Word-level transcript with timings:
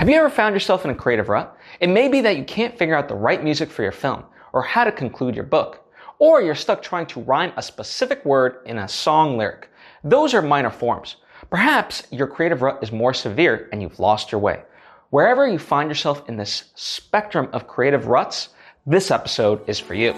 Have 0.00 0.08
you 0.08 0.16
ever 0.16 0.30
found 0.30 0.54
yourself 0.54 0.86
in 0.86 0.90
a 0.90 0.94
creative 0.94 1.28
rut? 1.28 1.54
It 1.78 1.88
may 1.88 2.08
be 2.08 2.22
that 2.22 2.38
you 2.38 2.44
can't 2.44 2.78
figure 2.78 2.96
out 2.96 3.06
the 3.06 3.14
right 3.14 3.44
music 3.44 3.70
for 3.70 3.82
your 3.82 3.92
film 3.92 4.24
or 4.54 4.62
how 4.62 4.84
to 4.84 4.90
conclude 4.90 5.34
your 5.34 5.44
book, 5.44 5.92
or 6.18 6.40
you're 6.40 6.54
stuck 6.54 6.80
trying 6.80 7.04
to 7.08 7.20
rhyme 7.20 7.52
a 7.58 7.62
specific 7.62 8.24
word 8.24 8.60
in 8.64 8.78
a 8.78 8.88
song 8.88 9.36
lyric. 9.36 9.68
Those 10.02 10.32
are 10.32 10.40
minor 10.40 10.70
forms. 10.70 11.16
Perhaps 11.50 12.04
your 12.10 12.26
creative 12.26 12.62
rut 12.62 12.78
is 12.82 12.90
more 12.90 13.12
severe 13.12 13.68
and 13.72 13.82
you've 13.82 14.00
lost 14.00 14.32
your 14.32 14.40
way. 14.40 14.62
Wherever 15.10 15.46
you 15.46 15.58
find 15.58 15.90
yourself 15.90 16.26
in 16.30 16.38
this 16.38 16.70
spectrum 16.74 17.50
of 17.52 17.68
creative 17.68 18.06
ruts, 18.06 18.48
this 18.86 19.10
episode 19.10 19.60
is 19.68 19.78
for 19.78 19.92
you. 19.92 20.14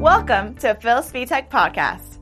Welcome 0.00 0.56
to 0.56 0.74
Phil 0.74 0.98
Svitek 0.98 1.48
Podcast. 1.48 2.18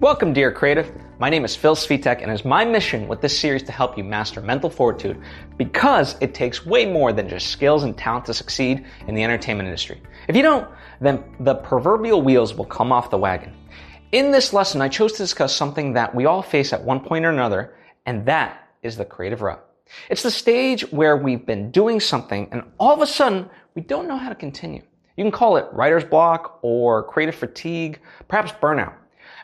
Welcome, 0.00 0.34
dear 0.34 0.52
creative. 0.52 0.92
My 1.20 1.30
name 1.30 1.44
is 1.44 1.56
Phil 1.56 1.74
Svitek, 1.74 2.22
and 2.22 2.30
it 2.30 2.34
is 2.34 2.44
my 2.44 2.64
mission 2.64 3.08
with 3.08 3.20
this 3.20 3.36
series 3.36 3.64
to 3.64 3.72
help 3.72 3.98
you 3.98 4.04
master 4.04 4.40
mental 4.40 4.70
fortitude 4.70 5.20
because 5.56 6.14
it 6.20 6.32
takes 6.32 6.64
way 6.64 6.86
more 6.86 7.12
than 7.12 7.28
just 7.28 7.48
skills 7.48 7.82
and 7.82 7.98
talent 7.98 8.26
to 8.26 8.34
succeed 8.34 8.86
in 9.08 9.16
the 9.16 9.24
entertainment 9.24 9.66
industry. 9.66 10.00
If 10.28 10.36
you 10.36 10.42
don't, 10.42 10.68
then 11.00 11.24
the 11.40 11.56
proverbial 11.56 12.22
wheels 12.22 12.54
will 12.54 12.66
come 12.66 12.92
off 12.92 13.10
the 13.10 13.18
wagon. 13.18 13.52
In 14.12 14.30
this 14.30 14.52
lesson, 14.52 14.80
I 14.80 14.88
chose 14.88 15.10
to 15.14 15.18
discuss 15.18 15.56
something 15.56 15.92
that 15.94 16.14
we 16.14 16.26
all 16.26 16.40
face 16.40 16.72
at 16.72 16.84
one 16.84 17.00
point 17.00 17.24
or 17.24 17.30
another, 17.30 17.74
and 18.06 18.24
that 18.26 18.68
is 18.84 18.96
the 18.96 19.04
creative 19.04 19.42
rut. 19.42 19.68
It's 20.10 20.22
the 20.22 20.30
stage 20.30 20.82
where 20.92 21.16
we've 21.16 21.44
been 21.44 21.72
doing 21.72 21.98
something 21.98 22.48
and 22.52 22.62
all 22.78 22.94
of 22.94 23.02
a 23.02 23.08
sudden 23.08 23.50
we 23.74 23.82
don't 23.82 24.06
know 24.06 24.18
how 24.18 24.28
to 24.28 24.36
continue. 24.36 24.82
You 25.16 25.24
can 25.24 25.32
call 25.32 25.56
it 25.56 25.66
writer's 25.72 26.04
block 26.04 26.60
or 26.62 27.02
creative 27.02 27.34
fatigue, 27.34 27.98
perhaps 28.28 28.52
burnout. 28.52 28.94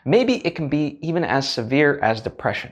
Maybe 0.05 0.45
it 0.45 0.55
can 0.55 0.69
be 0.69 0.99
even 1.01 1.23
as 1.23 1.49
severe 1.49 1.99
as 2.03 2.21
depression. 2.21 2.71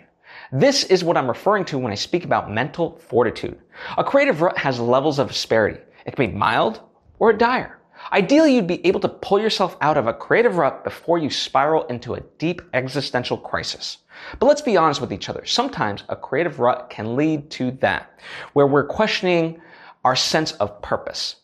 This 0.51 0.83
is 0.83 1.03
what 1.03 1.17
I'm 1.17 1.27
referring 1.27 1.65
to 1.65 1.79
when 1.79 1.91
I 1.91 1.95
speak 1.95 2.25
about 2.25 2.51
mental 2.51 2.99
fortitude. 2.99 3.59
A 3.97 4.03
creative 4.03 4.41
rut 4.41 4.55
has 4.57 4.79
levels 4.79 5.17
of 5.17 5.31
asperity. 5.31 5.79
It 6.05 6.15
can 6.15 6.29
be 6.29 6.37
mild 6.37 6.81
or 7.17 7.33
dire. 7.33 7.79
Ideally, 8.11 8.53
you'd 8.53 8.67
be 8.67 8.85
able 8.85 8.99
to 8.99 9.09
pull 9.09 9.39
yourself 9.39 9.77
out 9.81 9.97
of 9.97 10.05
a 10.05 10.13
creative 10.13 10.57
rut 10.57 10.83
before 10.83 11.17
you 11.17 11.31
spiral 11.31 11.87
into 11.87 12.13
a 12.13 12.21
deep 12.37 12.61
existential 12.73 13.37
crisis. 13.37 13.97
But 14.39 14.45
let's 14.45 14.61
be 14.61 14.77
honest 14.77 15.01
with 15.01 15.11
each 15.11 15.29
other. 15.29 15.43
Sometimes 15.45 16.03
a 16.09 16.15
creative 16.15 16.59
rut 16.59 16.91
can 16.91 17.15
lead 17.15 17.49
to 17.51 17.71
that, 17.81 18.19
where 18.53 18.67
we're 18.67 18.85
questioning 18.85 19.59
our 20.03 20.15
sense 20.15 20.51
of 20.53 20.81
purpose. 20.83 21.37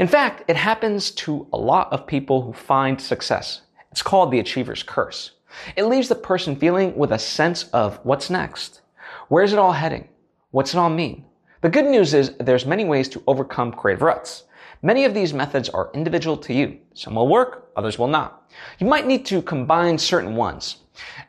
In 0.00 0.08
fact, 0.08 0.42
it 0.48 0.56
happens 0.56 1.10
to 1.12 1.46
a 1.52 1.58
lot 1.58 1.92
of 1.92 2.06
people 2.06 2.42
who 2.42 2.52
find 2.52 3.00
success. 3.00 3.60
It's 3.92 4.02
called 4.02 4.32
the 4.32 4.40
achiever's 4.40 4.82
curse. 4.82 5.32
It 5.76 5.84
leaves 5.84 6.08
the 6.08 6.14
person 6.14 6.56
feeling 6.56 6.96
with 6.96 7.12
a 7.12 7.18
sense 7.18 7.64
of 7.72 7.98
what's 8.04 8.30
next? 8.30 8.80
Where's 9.28 9.52
it 9.52 9.58
all 9.58 9.72
heading? 9.72 10.08
What's 10.50 10.74
it 10.74 10.78
all 10.78 10.90
mean? 10.90 11.24
The 11.62 11.68
good 11.68 11.86
news 11.86 12.14
is 12.14 12.36
there's 12.38 12.66
many 12.66 12.84
ways 12.84 13.08
to 13.10 13.22
overcome 13.26 13.72
creative 13.72 14.02
ruts. 14.02 14.44
Many 14.82 15.04
of 15.04 15.14
these 15.14 15.32
methods 15.32 15.68
are 15.68 15.90
individual 15.94 16.36
to 16.36 16.52
you. 16.52 16.78
Some 16.94 17.14
will 17.14 17.28
work, 17.28 17.70
others 17.76 17.98
will 17.98 18.08
not. 18.08 18.48
You 18.78 18.86
might 18.86 19.06
need 19.06 19.24
to 19.26 19.42
combine 19.42 19.98
certain 19.98 20.36
ones, 20.36 20.76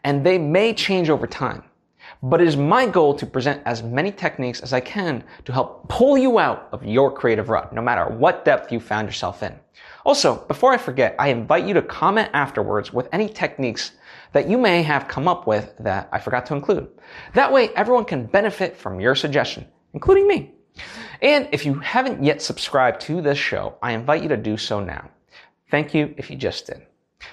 and 0.03 0.25
they 0.25 0.38
may 0.38 0.73
change 0.73 1.09
over 1.09 1.25
time. 1.25 1.64
But 2.23 2.42
it 2.42 2.48
is 2.48 2.58
my 2.58 2.86
goal 2.88 3.14
to 3.16 3.25
present 3.25 3.61
as 3.66 3.83
many 3.83 4.11
techniques 4.11 4.61
as 4.61 4.73
I 4.73 4.80
can 4.80 5.23
to 5.45 5.53
help 5.53 5.88
pull 5.88 6.17
you 6.17 6.39
out 6.39 6.67
of 6.72 6.86
your 6.86 7.11
creative 7.11 7.50
rut, 7.50 7.73
no 7.73 7.81
matter 7.81 8.05
what 8.05 8.44
depth 8.44 8.72
you 8.72 8.80
found 8.80 9.08
yourself 9.08 9.44
in. 9.44 9.55
Also, 10.05 10.36
before 10.48 10.73
I 10.73 10.78
forget, 10.78 11.16
I 11.20 11.30
invite 11.30 11.66
you 11.66 11.73
to 11.73 11.81
comment 11.81 12.30
afterwards 12.33 12.92
with 12.92 13.08
any 13.11 13.30
techniques 13.30 13.92
that 14.33 14.50
you 14.50 14.58
may 14.58 14.83
have 14.83 15.08
come 15.08 15.28
up 15.28 15.47
with 15.47 15.73
that 15.80 16.09
I 16.11 16.20
forgot 16.20 16.45
to 16.47 16.56
include. 16.56 16.88
That 17.33 17.52
way, 17.52 17.70
everyone 17.75 18.06
can 18.06 18.25
benefit 18.25 18.78
from 18.78 19.00
your 19.00 19.16
suggestion, 19.16 19.66
including 19.94 20.28
me. 20.28 20.53
And 21.22 21.47
if 21.52 21.66
you 21.66 21.75
haven't 21.75 22.23
yet 22.23 22.42
subscribed 22.42 23.02
to 23.02 23.22
this 23.22 23.38
show, 23.38 23.78
I 23.81 23.94
invite 23.94 24.22
you 24.22 24.30
to 24.30 24.38
do 24.38 24.58
so 24.58 24.80
now. 24.80 25.09
Thank 25.72 25.94
you 25.94 26.14
if 26.17 26.30
you 26.30 26.36
just 26.36 26.67
did. 26.67 26.86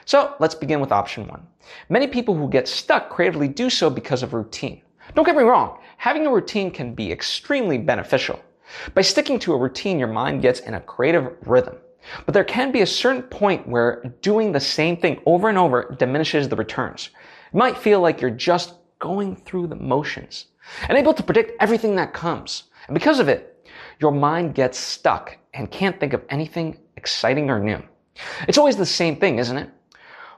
So 0.07 0.35
let's 0.41 0.55
begin 0.55 0.81
with 0.81 0.93
option 0.93 1.27
one. 1.27 1.47
Many 1.89 2.07
people 2.07 2.35
who 2.35 2.49
get 2.49 2.69
stuck 2.69 3.11
creatively 3.11 3.49
do 3.49 3.69
so 3.69 3.91
because 3.91 4.23
of 4.23 4.33
routine. 4.33 4.83
Don't 5.15 5.27
get 5.27 5.37
me 5.37 5.43
wrong, 5.43 5.79
having 5.99 6.27
a 6.27 6.33
routine 6.33 6.71
can 6.71 6.95
be 6.95 7.13
extremely 7.13 7.79
beneficial. 7.79 8.41
By 8.95 9.03
sticking 9.03 9.39
to 9.41 9.53
a 9.53 9.59
routine, 9.59 9.99
your 9.99 10.09
mind 10.09 10.43
gets 10.43 10.61
in 10.61 10.75
a 10.75 10.81
creative 10.81 11.37
rhythm. 11.47 11.77
But 12.25 12.35
there 12.35 12.45
can 12.45 12.73
be 12.73 12.83
a 12.83 12.87
certain 12.87 13.23
point 13.23 13.69
where 13.69 14.15
doing 14.21 14.53
the 14.53 14.61
same 14.61 14.97
thing 14.97 15.21
over 15.27 15.49
and 15.49 15.59
over 15.59 15.95
diminishes 15.99 16.49
the 16.49 16.57
returns. 16.57 17.11
It 17.53 17.57
might 17.57 17.79
feel 17.79 18.01
like 18.01 18.21
you're 18.21 18.31
just 18.31 18.75
going 18.99 19.37
through 19.37 19.69
the 19.69 19.77
motions 19.77 20.47
and 20.89 20.97
able 20.97 21.15
to 21.15 21.23
predict 21.23 21.53
everything 21.61 21.97
that 21.97 22.15
comes. 22.15 22.65
And 22.87 22.95
because 22.95 23.21
of 23.21 23.29
it, 23.29 23.69
your 24.01 24.13
mind 24.13 24.55
gets 24.55 24.79
stuck 24.79 25.37
and 25.53 25.71
can't 25.71 25.99
think 25.99 26.13
of 26.13 26.25
anything 26.29 26.79
exciting 26.97 27.51
or 27.51 27.59
new. 27.59 27.83
It's 28.49 28.59
always 28.59 28.77
the 28.77 28.87
same 28.87 29.17
thing, 29.17 29.39
isn't 29.39 29.57
it? 29.57 29.71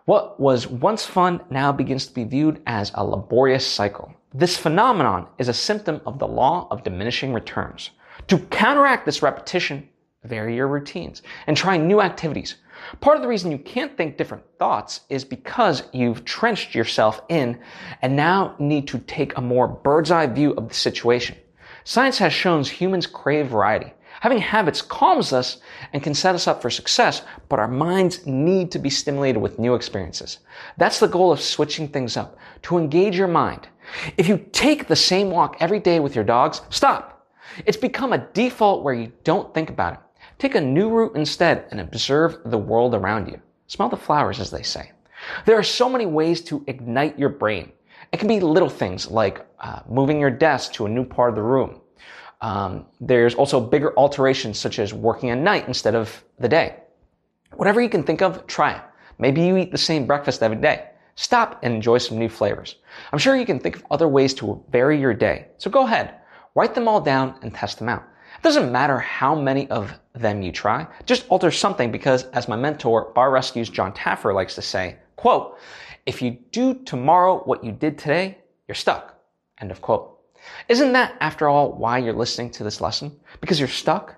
What 0.04 0.38
was 0.38 0.68
once 0.68 1.04
fun 1.04 1.42
now 1.50 1.72
begins 1.72 2.06
to 2.06 2.14
be 2.14 2.24
viewed 2.24 2.62
as 2.66 2.92
a 2.94 3.04
laborious 3.04 3.66
cycle. 3.66 4.14
This 4.32 4.56
phenomenon 4.56 5.26
is 5.38 5.48
a 5.48 5.54
symptom 5.54 6.00
of 6.06 6.18
the 6.18 6.28
law 6.28 6.68
of 6.70 6.84
diminishing 6.84 7.32
returns. 7.32 7.90
To 8.28 8.38
counteract 8.38 9.04
this 9.04 9.22
repetition, 9.22 9.88
vary 10.26 10.56
your 10.56 10.68
routines 10.68 11.22
and 11.46 11.56
try 11.56 11.76
new 11.76 12.00
activities. 12.00 12.56
Part 13.00 13.16
of 13.16 13.22
the 13.22 13.28
reason 13.28 13.50
you 13.50 13.58
can't 13.58 13.96
think 13.96 14.16
different 14.16 14.44
thoughts 14.58 15.00
is 15.08 15.24
because 15.24 15.84
you've 15.92 16.24
trenched 16.24 16.74
yourself 16.74 17.20
in 17.28 17.58
and 18.02 18.14
now 18.14 18.54
need 18.58 18.86
to 18.88 18.98
take 18.98 19.36
a 19.36 19.40
more 19.40 19.66
bird's 19.66 20.10
eye 20.10 20.26
view 20.26 20.52
of 20.52 20.68
the 20.68 20.74
situation. 20.74 21.36
Science 21.84 22.18
has 22.18 22.32
shown 22.32 22.62
humans 22.64 23.06
crave 23.06 23.46
variety. 23.46 23.92
Having 24.20 24.38
habits 24.38 24.82
calms 24.82 25.32
us 25.32 25.58
and 25.92 26.02
can 26.02 26.14
set 26.14 26.34
us 26.34 26.46
up 26.46 26.62
for 26.62 26.70
success, 26.70 27.22
but 27.48 27.58
our 27.58 27.68
minds 27.68 28.26
need 28.26 28.72
to 28.72 28.78
be 28.78 28.90
stimulated 28.90 29.40
with 29.40 29.58
new 29.58 29.74
experiences. 29.74 30.38
That's 30.78 31.00
the 31.00 31.06
goal 31.06 31.32
of 31.32 31.40
switching 31.40 31.88
things 31.88 32.16
up, 32.16 32.38
to 32.62 32.78
engage 32.78 33.16
your 33.16 33.28
mind. 33.28 33.68
If 34.16 34.26
you 34.26 34.44
take 34.52 34.88
the 34.88 34.96
same 34.96 35.30
walk 35.30 35.58
every 35.60 35.80
day 35.80 36.00
with 36.00 36.14
your 36.14 36.24
dogs, 36.24 36.62
stop. 36.70 37.28
It's 37.66 37.76
become 37.76 38.12
a 38.12 38.26
default 38.32 38.82
where 38.82 38.94
you 38.94 39.12
don't 39.22 39.52
think 39.54 39.70
about 39.70 39.94
it. 39.94 40.00
Take 40.38 40.54
a 40.54 40.60
new 40.60 40.90
route 40.90 41.16
instead 41.16 41.66
and 41.70 41.80
observe 41.80 42.38
the 42.44 42.58
world 42.58 42.94
around 42.94 43.28
you. 43.28 43.40
Smell 43.68 43.88
the 43.88 43.96
flowers, 43.96 44.38
as 44.38 44.50
they 44.50 44.62
say. 44.62 44.92
There 45.46 45.58
are 45.58 45.62
so 45.62 45.88
many 45.88 46.06
ways 46.06 46.42
to 46.42 46.62
ignite 46.66 47.18
your 47.18 47.30
brain. 47.30 47.72
It 48.12 48.18
can 48.18 48.28
be 48.28 48.38
little 48.40 48.68
things 48.68 49.10
like 49.10 49.46
uh, 49.60 49.80
moving 49.88 50.20
your 50.20 50.30
desk 50.30 50.72
to 50.74 50.86
a 50.86 50.88
new 50.88 51.04
part 51.04 51.30
of 51.30 51.36
the 51.36 51.42
room. 51.42 51.80
Um, 52.42 52.84
there's 53.00 53.34
also 53.34 53.60
bigger 53.60 53.98
alterations 53.98 54.58
such 54.58 54.78
as 54.78 54.92
working 54.92 55.30
at 55.30 55.38
night 55.38 55.66
instead 55.68 55.94
of 55.94 56.22
the 56.38 56.48
day. 56.48 56.76
Whatever 57.54 57.80
you 57.80 57.88
can 57.88 58.02
think 58.02 58.20
of, 58.20 58.46
try 58.46 58.72
it. 58.72 58.82
Maybe 59.18 59.40
you 59.40 59.56
eat 59.56 59.72
the 59.72 59.78
same 59.78 60.06
breakfast 60.06 60.42
every 60.42 60.58
day. 60.58 60.90
Stop 61.14 61.60
and 61.62 61.74
enjoy 61.74 61.96
some 61.96 62.18
new 62.18 62.28
flavors. 62.28 62.76
I'm 63.10 63.18
sure 63.18 63.36
you 63.36 63.46
can 63.46 63.58
think 63.58 63.76
of 63.76 63.86
other 63.90 64.06
ways 64.06 64.34
to 64.34 64.62
vary 64.70 65.00
your 65.00 65.14
day. 65.14 65.46
So 65.56 65.70
go 65.70 65.86
ahead, 65.86 66.16
write 66.54 66.74
them 66.74 66.88
all 66.88 67.00
down 67.00 67.36
and 67.40 67.54
test 67.54 67.78
them 67.78 67.88
out. 67.88 68.04
It 68.36 68.42
doesn't 68.42 68.70
matter 68.70 68.98
how 68.98 69.34
many 69.34 69.68
of 69.70 69.92
them 70.14 70.42
you 70.42 70.52
try, 70.52 70.86
just 71.04 71.26
alter 71.28 71.50
something 71.50 71.90
because 71.90 72.24
as 72.30 72.48
my 72.48 72.56
mentor, 72.56 73.12
Bar 73.14 73.30
Rescue's 73.30 73.68
Jon 73.68 73.92
Taffer 73.92 74.34
likes 74.34 74.54
to 74.54 74.62
say, 74.62 74.96
quote, 75.16 75.58
if 76.06 76.22
you 76.22 76.38
do 76.52 76.74
tomorrow 76.84 77.42
what 77.44 77.64
you 77.64 77.72
did 77.72 77.98
today, 77.98 78.38
you're 78.68 78.74
stuck. 78.74 79.18
End 79.60 79.70
of 79.70 79.80
quote. 79.80 80.20
Isn't 80.68 80.92
that, 80.92 81.16
after 81.20 81.48
all, 81.48 81.72
why 81.72 81.98
you're 81.98 82.12
listening 82.12 82.50
to 82.52 82.64
this 82.64 82.80
lesson? 82.80 83.18
Because 83.40 83.58
you're 83.58 83.68
stuck? 83.68 84.14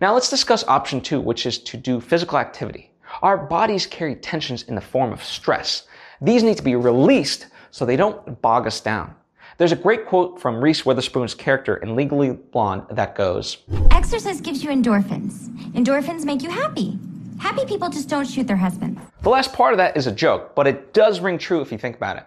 Now 0.00 0.14
let's 0.14 0.30
discuss 0.30 0.64
option 0.68 1.00
two, 1.00 1.20
which 1.20 1.46
is 1.46 1.58
to 1.58 1.76
do 1.76 2.00
physical 2.00 2.38
activity. 2.38 2.92
Our 3.22 3.36
bodies 3.36 3.86
carry 3.86 4.14
tensions 4.14 4.62
in 4.64 4.74
the 4.74 4.80
form 4.80 5.12
of 5.12 5.24
stress. 5.24 5.84
These 6.20 6.42
need 6.42 6.56
to 6.58 6.62
be 6.62 6.76
released 6.76 7.48
so 7.70 7.84
they 7.84 7.96
don't 7.96 8.40
bog 8.42 8.66
us 8.66 8.80
down. 8.80 9.14
There's 9.62 9.70
a 9.70 9.76
great 9.76 10.06
quote 10.06 10.40
from 10.40 10.60
Reese 10.60 10.84
Witherspoon's 10.84 11.36
character 11.36 11.76
in 11.76 11.94
Legally 11.94 12.32
Blonde 12.32 12.82
that 12.90 13.14
goes 13.14 13.58
Exercise 13.92 14.40
gives 14.40 14.64
you 14.64 14.70
endorphins. 14.70 15.50
Endorphins 15.74 16.24
make 16.24 16.42
you 16.42 16.50
happy. 16.50 16.98
Happy 17.38 17.64
people 17.64 17.88
just 17.88 18.08
don't 18.08 18.26
shoot 18.26 18.48
their 18.48 18.56
husbands. 18.56 19.00
The 19.20 19.30
last 19.30 19.52
part 19.52 19.72
of 19.72 19.76
that 19.76 19.96
is 19.96 20.08
a 20.08 20.10
joke, 20.10 20.56
but 20.56 20.66
it 20.66 20.92
does 20.92 21.20
ring 21.20 21.38
true 21.38 21.60
if 21.60 21.70
you 21.70 21.78
think 21.78 21.94
about 21.94 22.16
it. 22.16 22.26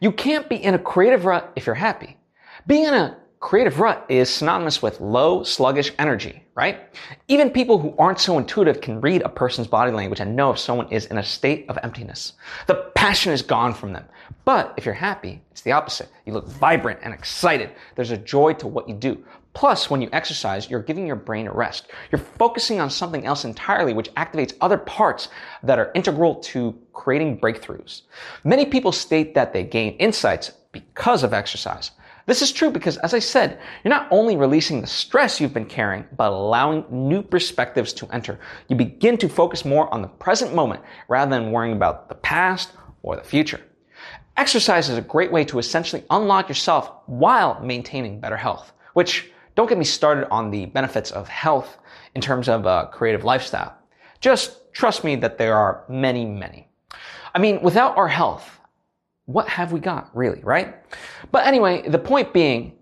You 0.00 0.10
can't 0.10 0.48
be 0.48 0.56
in 0.56 0.74
a 0.74 0.78
creative 0.80 1.26
rut 1.26 1.52
if 1.54 1.64
you're 1.64 1.76
happy. 1.76 2.16
Being 2.66 2.86
in 2.86 2.94
a 2.94 3.18
creative 3.44 3.78
rut 3.78 4.06
is 4.08 4.30
synonymous 4.30 4.80
with 4.80 5.02
low, 5.02 5.42
sluggish 5.42 5.92
energy, 5.98 6.42
right? 6.54 6.88
Even 7.28 7.50
people 7.50 7.78
who 7.78 7.94
aren't 7.98 8.18
so 8.18 8.38
intuitive 8.38 8.80
can 8.80 9.02
read 9.02 9.20
a 9.20 9.28
person's 9.28 9.66
body 9.66 9.92
language 9.92 10.18
and 10.18 10.34
know 10.34 10.50
if 10.50 10.58
someone 10.58 10.90
is 10.90 11.04
in 11.06 11.18
a 11.18 11.22
state 11.22 11.66
of 11.68 11.78
emptiness. 11.82 12.32
The 12.68 12.90
passion 12.94 13.34
is 13.34 13.42
gone 13.42 13.74
from 13.74 13.92
them. 13.92 14.06
But 14.46 14.72
if 14.78 14.86
you're 14.86 14.94
happy, 14.94 15.42
it's 15.50 15.60
the 15.60 15.72
opposite. 15.72 16.08
You 16.24 16.32
look 16.32 16.48
vibrant 16.48 17.00
and 17.02 17.12
excited. 17.12 17.72
There's 17.96 18.12
a 18.12 18.16
joy 18.16 18.54
to 18.54 18.66
what 18.66 18.88
you 18.88 18.94
do. 18.94 19.22
Plus, 19.52 19.90
when 19.90 20.00
you 20.00 20.08
exercise, 20.14 20.70
you're 20.70 20.82
giving 20.82 21.06
your 21.06 21.14
brain 21.14 21.46
a 21.46 21.52
rest. 21.52 21.88
You're 22.10 22.20
focusing 22.38 22.80
on 22.80 22.88
something 22.88 23.26
else 23.26 23.44
entirely, 23.44 23.92
which 23.92 24.12
activates 24.14 24.54
other 24.62 24.78
parts 24.78 25.28
that 25.62 25.78
are 25.78 25.92
integral 25.94 26.36
to 26.36 26.74
creating 26.94 27.40
breakthroughs. 27.40 28.02
Many 28.42 28.64
people 28.64 28.90
state 28.90 29.34
that 29.34 29.52
they 29.52 29.64
gain 29.64 29.96
insights 29.98 30.50
because 30.72 31.22
of 31.22 31.34
exercise. 31.34 31.90
This 32.26 32.40
is 32.40 32.52
true 32.52 32.70
because, 32.70 32.96
as 32.98 33.12
I 33.12 33.18
said, 33.18 33.60
you're 33.82 33.90
not 33.90 34.08
only 34.10 34.36
releasing 34.36 34.80
the 34.80 34.86
stress 34.86 35.40
you've 35.40 35.52
been 35.52 35.66
carrying, 35.66 36.06
but 36.16 36.32
allowing 36.32 36.86
new 36.90 37.22
perspectives 37.22 37.92
to 37.94 38.08
enter. 38.08 38.38
You 38.68 38.76
begin 38.76 39.18
to 39.18 39.28
focus 39.28 39.64
more 39.64 39.92
on 39.92 40.00
the 40.00 40.08
present 40.08 40.54
moment 40.54 40.80
rather 41.08 41.30
than 41.30 41.52
worrying 41.52 41.76
about 41.76 42.08
the 42.08 42.14
past 42.14 42.72
or 43.02 43.16
the 43.16 43.22
future. 43.22 43.60
Exercise 44.38 44.88
is 44.88 44.96
a 44.96 45.02
great 45.02 45.30
way 45.30 45.44
to 45.44 45.58
essentially 45.58 46.02
unlock 46.10 46.48
yourself 46.48 46.90
while 47.06 47.60
maintaining 47.60 48.20
better 48.20 48.38
health, 48.38 48.72
which 48.94 49.30
don't 49.54 49.68
get 49.68 49.78
me 49.78 49.84
started 49.84 50.26
on 50.30 50.50
the 50.50 50.66
benefits 50.66 51.10
of 51.10 51.28
health 51.28 51.76
in 52.14 52.20
terms 52.22 52.48
of 52.48 52.64
a 52.64 52.88
creative 52.90 53.22
lifestyle. 53.22 53.76
Just 54.20 54.72
trust 54.72 55.04
me 55.04 55.14
that 55.16 55.36
there 55.36 55.56
are 55.56 55.84
many, 55.88 56.24
many. 56.24 56.68
I 57.34 57.38
mean, 57.38 57.60
without 57.62 57.96
our 57.96 58.08
health, 58.08 58.58
what 59.26 59.48
have 59.48 59.72
we 59.72 59.80
got 59.80 60.10
really, 60.14 60.40
right? 60.42 60.74
But 61.32 61.46
anyway, 61.46 61.88
the 61.88 61.98
point 61.98 62.32
being, 62.32 62.76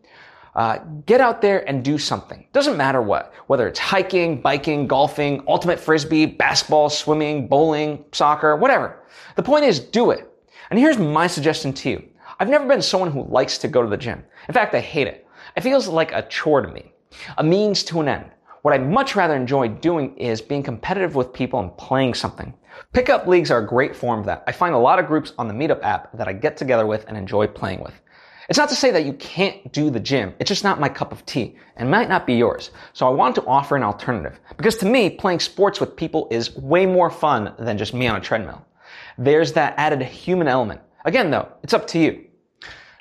uh, 0.55 0.79
get 1.07 1.21
out 1.21 1.41
there 1.41 1.67
and 1.69 1.83
do 1.83 1.97
something. 1.97 2.47
Doesn't 2.53 2.77
matter 2.77 3.01
what, 3.01 3.33
whether 3.47 3.67
it's 3.67 3.79
hiking, 3.79 4.41
biking, 4.41 4.87
golfing, 4.87 5.43
ultimate 5.49 5.81
frisbee, 5.81 6.27
basketball, 6.27 6.91
swimming, 6.91 7.49
bowling, 7.49 8.05
soccer, 8.13 8.57
whatever. 8.57 9.03
The 9.37 9.43
point 9.43 9.65
is, 9.65 9.81
do 9.81 10.11
it. 10.11 10.29
And 10.71 10.79
here's 10.79 10.99
my 10.99 11.27
suggestion 11.27 11.73
to 11.75 11.91
you. 11.91 12.09
I've 12.39 12.49
never 12.49 12.67
been 12.67 12.83
someone 12.83 13.11
who 13.11 13.25
likes 13.25 13.57
to 13.59 13.69
go 13.69 13.83
to 13.83 13.89
the 13.89 13.97
gym. 13.97 14.23
In 14.49 14.55
fact, 14.55 14.75
I 14.75 14.81
hate 14.81 15.07
it. 15.07 15.27
It 15.57 15.63
feels 15.63 15.89
like 15.89 16.13
a 16.13 16.23
chore 16.23 16.61
to 16.61 16.69
me, 16.69 16.93
a 17.39 17.45
means 17.45 17.83
to 17.85 18.01
an 18.01 18.09
end. 18.09 18.31
What 18.63 18.73
I'd 18.75 18.89
much 18.89 19.17
rather 19.17 19.35
enjoy 19.35 19.69
doing 19.69 20.17
is 20.17 20.41
being 20.41 20.63
competitive 20.63 21.17
with 21.17 21.33
people 21.33 21.59
and 21.59 21.77
playing 21.77 22.15
something. 22.15 22.55
Pickup 22.93 23.27
leagues 23.27 23.51
are 23.51 23.59
a 23.59 23.67
great 23.67 23.97
form 23.97 24.21
of 24.21 24.27
that. 24.27 24.45
I 24.47 24.53
find 24.53 24.73
a 24.73 24.79
lot 24.79 25.01
of 25.01 25.09
groups 25.09 25.33
on 25.37 25.49
the 25.49 25.55
Meetup 25.55 25.83
app 25.83 26.17
that 26.17 26.29
I 26.29 26.33
get 26.33 26.57
together 26.57 26.87
with 26.87 27.05
and 27.09 27.17
enjoy 27.17 27.49
playing 27.49 27.83
with. 27.83 28.01
It's 28.49 28.59
not 28.59 28.69
to 28.69 28.77
say 28.77 28.93
that 28.93 29.05
you 29.05 29.15
can't 29.15 29.73
do 29.73 29.91
the 29.91 29.99
gym. 29.99 30.35
It's 30.39 30.49
just 30.49 30.63
not 30.63 30.79
my 30.79 30.89
cup 30.89 31.11
of 31.11 31.27
tea 31.27 31.57
and 31.77 31.91
might 31.91 32.09
not 32.09 32.25
be 32.25 32.35
yours. 32.35 32.71
So 32.93 33.07
I 33.07 33.11
want 33.11 33.35
to 33.35 33.45
offer 33.47 33.75
an 33.75 33.83
alternative 33.83 34.39
because 34.57 34.77
to 34.77 34.87
me, 34.87 35.11
playing 35.11 35.41
sports 35.41 35.81
with 35.81 35.97
people 35.97 36.29
is 36.31 36.55
way 36.55 36.87
more 36.87 37.11
fun 37.11 37.55
than 37.59 37.79
just 37.79 37.95
me 37.95 38.07
on 38.07 38.17
a 38.17 38.21
treadmill. 38.21 38.65
There's 39.19 39.53
that 39.55 39.75
added 39.77 40.03
human 40.03 40.47
element. 40.47 40.81
Again, 41.05 41.33
though, 41.33 41.49
it's 41.65 41.75
up 41.75 41.89
to 41.89 41.99
you. 41.99 42.27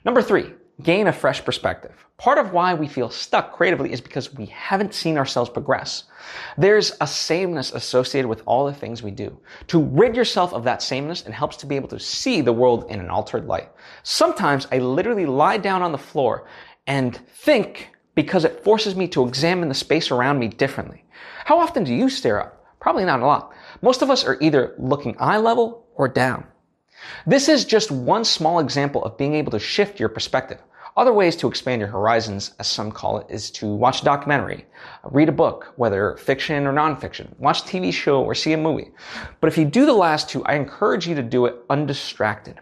Number 0.05 0.23
three, 0.23 0.53
gain 0.83 1.07
a 1.07 1.13
fresh 1.13 1.43
perspective. 1.43 1.93
Part 2.17 2.37
of 2.37 2.53
why 2.53 2.73
we 2.73 2.87
feel 2.87 3.09
stuck 3.09 3.53
creatively 3.53 3.91
is 3.91 3.99
because 3.99 4.33
we 4.33 4.45
haven't 4.47 4.93
seen 4.93 5.17
ourselves 5.17 5.49
progress. 5.49 6.03
There's 6.57 6.95
a 7.01 7.07
sameness 7.07 7.73
associated 7.73 8.27
with 8.27 8.43
all 8.45 8.65
the 8.65 8.73
things 8.73 9.01
we 9.01 9.11
do. 9.11 9.39
To 9.67 9.81
rid 9.81 10.15
yourself 10.15 10.53
of 10.53 10.63
that 10.65 10.83
sameness, 10.83 11.25
it 11.25 11.33
helps 11.33 11.57
to 11.57 11.65
be 11.65 11.75
able 11.75 11.89
to 11.89 11.99
see 11.99 12.41
the 12.41 12.53
world 12.53 12.85
in 12.89 12.99
an 12.99 13.09
altered 13.09 13.47
light. 13.47 13.69
Sometimes 14.03 14.67
I 14.71 14.77
literally 14.77 15.25
lie 15.25 15.57
down 15.57 15.81
on 15.81 15.91
the 15.91 15.97
floor 15.97 16.47
and 16.85 17.15
think 17.29 17.89
because 18.13 18.45
it 18.45 18.63
forces 18.63 18.95
me 18.95 19.07
to 19.09 19.27
examine 19.27 19.69
the 19.69 19.75
space 19.75 20.11
around 20.11 20.37
me 20.37 20.47
differently. 20.47 21.03
How 21.45 21.59
often 21.59 21.83
do 21.83 21.93
you 21.93 22.09
stare 22.09 22.41
up? 22.41 22.63
Probably 22.79 23.05
not 23.05 23.21
a 23.21 23.25
lot. 23.25 23.53
Most 23.81 24.01
of 24.01 24.09
us 24.09 24.23
are 24.23 24.37
either 24.41 24.75
looking 24.77 25.15
eye 25.19 25.37
level 25.37 25.87
or 25.95 26.07
down. 26.07 26.45
This 27.25 27.49
is 27.49 27.65
just 27.65 27.91
one 27.91 28.25
small 28.25 28.59
example 28.59 29.03
of 29.03 29.17
being 29.17 29.33
able 29.33 29.51
to 29.51 29.59
shift 29.59 29.99
your 29.99 30.09
perspective. 30.09 30.59
Other 30.97 31.13
ways 31.13 31.37
to 31.37 31.47
expand 31.47 31.79
your 31.79 31.89
horizons, 31.89 32.51
as 32.59 32.67
some 32.67 32.91
call 32.91 33.19
it, 33.19 33.27
is 33.29 33.49
to 33.51 33.65
watch 33.65 34.01
a 34.01 34.05
documentary, 34.05 34.65
read 35.05 35.29
a 35.29 35.31
book, 35.31 35.71
whether 35.77 36.17
fiction 36.17 36.67
or 36.67 36.73
nonfiction, 36.73 37.37
watch 37.39 37.61
a 37.61 37.63
TV 37.63 37.93
show 37.93 38.21
or 38.21 38.35
see 38.35 38.51
a 38.51 38.57
movie. 38.57 38.91
But 39.39 39.47
if 39.47 39.57
you 39.57 39.63
do 39.63 39.85
the 39.85 39.93
last 39.93 40.29
two, 40.29 40.43
I 40.43 40.55
encourage 40.55 41.07
you 41.07 41.15
to 41.15 41.23
do 41.23 41.45
it 41.45 41.55
undistracted. 41.69 42.59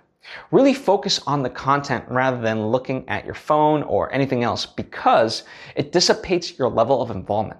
Really 0.51 0.75
focus 0.75 1.19
on 1.25 1.41
the 1.41 1.49
content 1.49 2.05
rather 2.07 2.39
than 2.39 2.67
looking 2.67 3.07
at 3.09 3.25
your 3.25 3.33
phone 3.33 3.81
or 3.81 4.13
anything 4.13 4.43
else 4.43 4.63
because 4.63 5.41
it 5.75 5.91
dissipates 5.91 6.59
your 6.59 6.69
level 6.69 7.01
of 7.01 7.09
involvement. 7.09 7.59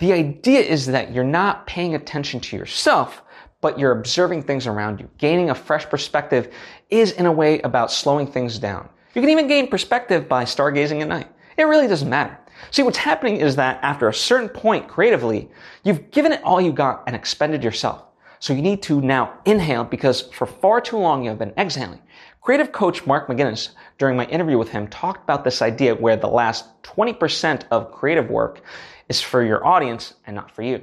The 0.00 0.12
idea 0.12 0.60
is 0.60 0.84
that 0.86 1.14
you're 1.14 1.24
not 1.24 1.66
paying 1.66 1.94
attention 1.94 2.40
to 2.40 2.58
yourself, 2.58 3.22
but 3.62 3.78
you're 3.78 3.98
observing 3.98 4.42
things 4.42 4.66
around 4.66 5.00
you. 5.00 5.08
Gaining 5.16 5.48
a 5.48 5.54
fresh 5.54 5.86
perspective 5.88 6.52
is 6.90 7.12
in 7.12 7.24
a 7.24 7.32
way 7.32 7.60
about 7.62 7.90
slowing 7.90 8.26
things 8.26 8.58
down. 8.58 8.90
You 9.14 9.20
can 9.20 9.30
even 9.30 9.48
gain 9.48 9.68
perspective 9.68 10.28
by 10.28 10.44
stargazing 10.44 11.00
at 11.00 11.08
night. 11.08 11.28
It 11.56 11.64
really 11.64 11.88
doesn't 11.88 12.08
matter. 12.08 12.38
See, 12.70 12.82
what's 12.82 12.98
happening 12.98 13.36
is 13.36 13.56
that 13.56 13.80
after 13.82 14.08
a 14.08 14.14
certain 14.14 14.48
point 14.48 14.86
creatively, 14.86 15.50
you've 15.82 16.10
given 16.10 16.32
it 16.32 16.42
all 16.44 16.60
you 16.60 16.72
got 16.72 17.02
and 17.06 17.16
expended 17.16 17.64
yourself. 17.64 18.04
So 18.38 18.52
you 18.52 18.62
need 18.62 18.82
to 18.84 19.00
now 19.00 19.38
inhale 19.44 19.84
because 19.84 20.22
for 20.22 20.46
far 20.46 20.80
too 20.80 20.96
long 20.96 21.24
you 21.24 21.30
have 21.30 21.38
been 21.38 21.52
exhaling. 21.58 22.00
Creative 22.40 22.70
coach 22.70 23.04
Mark 23.04 23.28
McGinnis, 23.28 23.70
during 23.98 24.16
my 24.16 24.26
interview 24.26 24.56
with 24.56 24.70
him, 24.70 24.86
talked 24.86 25.24
about 25.24 25.44
this 25.44 25.60
idea 25.60 25.94
where 25.94 26.16
the 26.16 26.28
last 26.28 26.82
20% 26.84 27.64
of 27.70 27.92
creative 27.92 28.30
work 28.30 28.62
is 29.08 29.20
for 29.20 29.44
your 29.44 29.66
audience 29.66 30.14
and 30.26 30.36
not 30.36 30.50
for 30.50 30.62
you. 30.62 30.82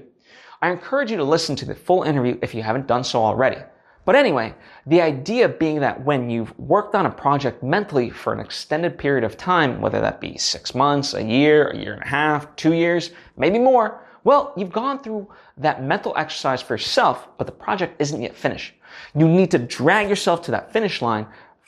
I 0.61 0.69
encourage 0.69 1.11
you 1.11 1.17
to 1.17 1.23
listen 1.23 1.55
to 1.55 1.65
the 1.65 1.75
full 1.75 2.03
interview 2.03 2.37
if 2.41 2.53
you 2.53 2.61
haven't 2.61 2.87
done 2.87 3.03
so 3.03 3.23
already. 3.23 3.57
But 4.07 4.15
anyway, 4.15 4.55
the 4.85 5.01
idea 5.01 5.49
being 5.49 5.81
that 5.81 6.01
when 6.05 6.29
you've 6.29 6.57
worked 6.57 6.95
on 6.95 7.05
a 7.05 7.09
project 7.09 7.61
mentally 7.61 8.09
for 8.09 8.31
an 8.31 8.39
extended 8.39 8.97
period 8.97 9.25
of 9.25 9.35
time, 9.35 9.81
whether 9.81 9.99
that 9.99 10.21
be 10.21 10.37
six 10.37 10.73
months, 10.73 11.13
a 11.13 11.21
year, 11.21 11.67
a 11.71 11.77
year 11.77 11.91
and 11.91 12.01
a 12.01 12.07
half, 12.07 12.55
two 12.55 12.71
years, 12.71 13.11
maybe 13.35 13.59
more, 13.59 13.99
well, 14.23 14.53
you've 14.55 14.71
gone 14.71 15.03
through 15.03 15.27
that 15.57 15.83
mental 15.83 16.13
exercise 16.15 16.61
for 16.61 16.75
yourself, 16.75 17.27
but 17.37 17.47
the 17.47 17.51
project 17.51 18.01
isn't 18.01 18.21
yet 18.21 18.33
finished. 18.33 18.75
You 19.13 19.27
need 19.27 19.51
to 19.51 19.59
drag 19.59 20.07
yourself 20.07 20.41
to 20.43 20.51
that 20.51 20.71
finish 20.71 21.01
line 21.01 21.27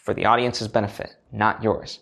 for 0.10 0.16
the 0.16 0.26
audience's 0.26 0.68
benefit, 0.68 1.18
not 1.32 1.62
yours. 1.62 2.00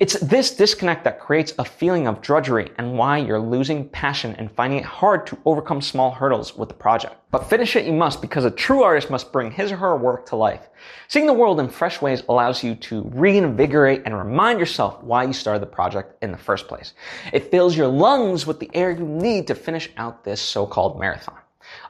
It's 0.00 0.18
this 0.20 0.56
disconnect 0.56 1.04
that 1.04 1.20
creates 1.20 1.52
a 1.58 1.66
feeling 1.66 2.06
of 2.06 2.22
drudgery 2.22 2.70
and 2.78 2.96
why 2.96 3.18
you're 3.18 3.38
losing 3.38 3.90
passion 3.90 4.34
and 4.38 4.50
finding 4.50 4.78
it 4.78 4.86
hard 4.86 5.26
to 5.26 5.38
overcome 5.44 5.82
small 5.82 6.10
hurdles 6.10 6.56
with 6.56 6.70
the 6.70 6.74
project. 6.74 7.14
But 7.30 7.50
finish 7.50 7.76
it 7.76 7.84
you 7.84 7.92
must 7.92 8.22
because 8.22 8.46
a 8.46 8.50
true 8.50 8.84
artist 8.84 9.10
must 9.10 9.32
bring 9.32 9.50
his 9.50 9.70
or 9.70 9.76
her 9.76 9.96
work 9.98 10.24
to 10.28 10.36
life. 10.36 10.62
Seeing 11.08 11.26
the 11.26 11.34
world 11.34 11.60
in 11.60 11.68
fresh 11.68 12.00
ways 12.00 12.22
allows 12.26 12.64
you 12.64 12.74
to 12.76 13.02
reinvigorate 13.12 14.00
and 14.06 14.16
remind 14.16 14.58
yourself 14.58 15.02
why 15.02 15.24
you 15.24 15.34
started 15.34 15.60
the 15.60 15.66
project 15.66 16.14
in 16.22 16.32
the 16.32 16.38
first 16.38 16.68
place. 16.68 16.94
It 17.34 17.50
fills 17.50 17.76
your 17.76 17.88
lungs 17.88 18.46
with 18.46 18.60
the 18.60 18.70
air 18.72 18.92
you 18.92 19.04
need 19.04 19.46
to 19.48 19.54
finish 19.54 19.90
out 19.98 20.24
this 20.24 20.40
so-called 20.40 20.98
marathon. 20.98 21.36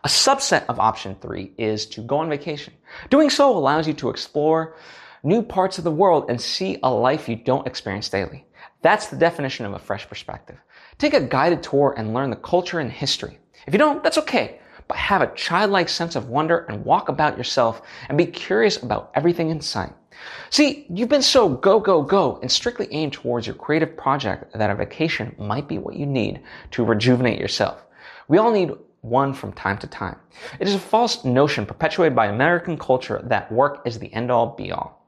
A 0.03 0.09
subset 0.09 0.65
of 0.69 0.81
option 0.81 1.15
three 1.21 1.53
is 1.57 1.87
to 1.87 2.01
go 2.01 2.19
on 2.19 2.29
vacation. 2.29 2.75
Doing 3.11 3.31
so 3.31 3.57
allows 3.57 3.87
you 3.87 3.95
to 3.95 4.11
explore 4.11 4.75
new 5.23 5.43
parts 5.43 5.79
of 5.79 5.85
the 5.85 5.91
world 5.91 6.27
and 6.29 6.41
see 6.41 6.79
a 6.83 6.91
life 6.91 7.29
you 7.29 7.37
don't 7.37 7.67
experience 7.67 8.09
daily. 8.09 8.45
That's 8.83 9.07
the 9.07 9.17
definition 9.17 9.65
of 9.67 9.73
a 9.73 9.79
fresh 9.79 10.09
perspective. 10.09 10.57
Take 10.99 11.15
a 11.15 11.21
guided 11.21 11.63
tour 11.63 11.95
and 11.97 12.13
learn 12.13 12.31
the 12.31 12.37
culture 12.37 12.81
and 12.81 12.91
history. 12.91 13.39
If 13.67 13.73
you 13.73 13.79
don't, 13.79 14.03
that's 14.03 14.19
okay. 14.19 14.59
But 14.89 14.97
have 14.97 15.23
a 15.23 15.33
childlike 15.35 15.89
sense 15.89 16.17
of 16.17 16.29
wonder 16.29 16.67
and 16.69 16.85
walk 16.85 17.09
about 17.09 17.39
yourself 17.39 17.83
and 18.09 18.19
be 18.19 18.27
curious 18.27 18.83
about 18.83 19.13
everything 19.15 19.51
in 19.51 19.61
sight. 19.61 19.93
See, 20.51 20.87
you've 20.91 21.09
been 21.09 21.23
so 21.23 21.49
go, 21.49 21.81
go, 21.81 22.03
go 22.03 22.39
and 22.43 22.51
strictly 22.51 22.89
aimed 22.91 23.13
towards 23.13 23.47
your 23.47 23.57
creative 23.57 23.97
project 23.97 24.53
that 24.55 24.71
a 24.71 24.75
vacation 24.75 25.35
might 25.39 25.69
be 25.69 25.79
what 25.79 25.97
you 25.97 26.07
need 26.07 26.43
to 26.73 26.85
rejuvenate 26.85 27.39
yourself. 27.39 27.85
We 28.29 28.39
all 28.39 28.51
need 28.51 28.73
one 29.01 29.35
from 29.35 29.53
time 29.53 29.79
to 29.79 29.87
time. 29.87 30.17
It 30.61 30.69
is 30.69 30.75
a 30.75 30.81
false 30.81 31.25
notion 31.25 31.67
perpetuated 31.67 32.15
by 32.15 32.27
American 32.27 32.77
culture 32.77 33.21
that 33.25 33.51
work 33.51 33.83
is 33.85 33.99
the 33.99 34.13
end 34.13 34.31
all 34.31 34.55
be 34.55 34.73
all. 34.73 35.02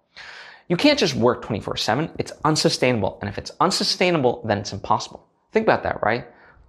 You 0.68 0.76
can't 0.76 0.98
just 0.98 1.14
work 1.14 1.42
24 1.42 1.76
7. 1.76 2.10
It's 2.18 2.32
unsustainable. 2.44 3.18
And 3.20 3.28
if 3.28 3.38
it's 3.38 3.52
unsustainable, 3.60 4.42
then 4.46 4.58
it's 4.58 4.72
impossible. 4.72 5.26
Think 5.52 5.66
about 5.66 5.82
that, 5.82 6.02
right? 6.02 6.26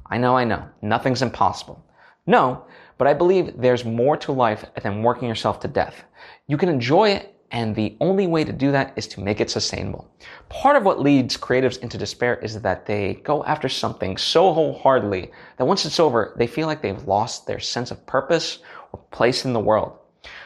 I 0.08 0.18
know, 0.18 0.36
I 0.36 0.44
know. 0.44 0.68
Nothing's 0.82 1.22
impossible. 1.22 1.84
No, 2.28 2.66
but 2.98 3.08
I 3.08 3.14
believe 3.14 3.54
there's 3.56 3.86
more 3.86 4.18
to 4.18 4.32
life 4.32 4.66
than 4.82 5.04
working 5.04 5.28
yourself 5.28 5.60
to 5.62 5.68
death. 5.68 6.04
You 6.48 6.58
can 6.58 6.70
enjoy 6.70 7.10
it, 7.10 7.36
and 7.52 7.76
the 7.76 7.96
only 8.02 8.28
way 8.28 8.44
to 8.44 8.52
do 8.52 8.72
that 8.72 8.94
is 8.96 9.08
to 9.10 9.22
make 9.22 9.40
it 9.40 9.50
sustainable. 9.50 10.10
Part 10.50 10.76
of 10.76 10.84
what 10.84 11.00
leads 11.00 11.38
creatives 11.38 11.80
into 11.80 11.98
despair 11.98 12.36
is 12.40 12.60
that 12.62 12.86
they 12.86 13.16
go 13.24 13.44
after 13.46 13.70
something 13.70 14.18
so 14.18 14.54
wholeheartedly 14.54 15.32
that 15.58 15.66
once 15.66 15.86
it's 15.86 16.00
over, 16.00 16.34
they 16.38 16.48
feel 16.48 16.68
like 16.68 16.82
they've 16.82 17.08
lost 17.08 17.48
their 17.48 17.60
sense 17.60 17.92
of 17.92 18.06
purpose 18.06 18.60
or 18.92 19.00
place 19.12 19.46
in 19.46 19.54
the 19.54 19.60
world. 19.60 19.94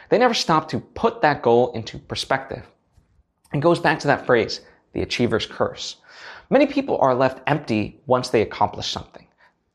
They 0.08 0.18
never 0.18 0.34
stop 0.34 0.68
to 0.68 0.80
put 0.80 1.22
that 1.22 1.42
goal 1.42 1.72
into 1.72 1.98
perspective. 1.98 2.66
It 3.52 3.60
goes 3.60 3.78
back 3.78 3.98
to 4.00 4.06
that 4.06 4.26
phrase, 4.26 4.60
the 4.92 5.02
achiever's 5.02 5.46
curse. 5.46 5.96
Many 6.50 6.66
people 6.66 6.98
are 6.98 7.14
left 7.14 7.42
empty 7.46 8.00
once 8.06 8.28
they 8.28 8.42
accomplish 8.42 8.88
something. 8.88 9.26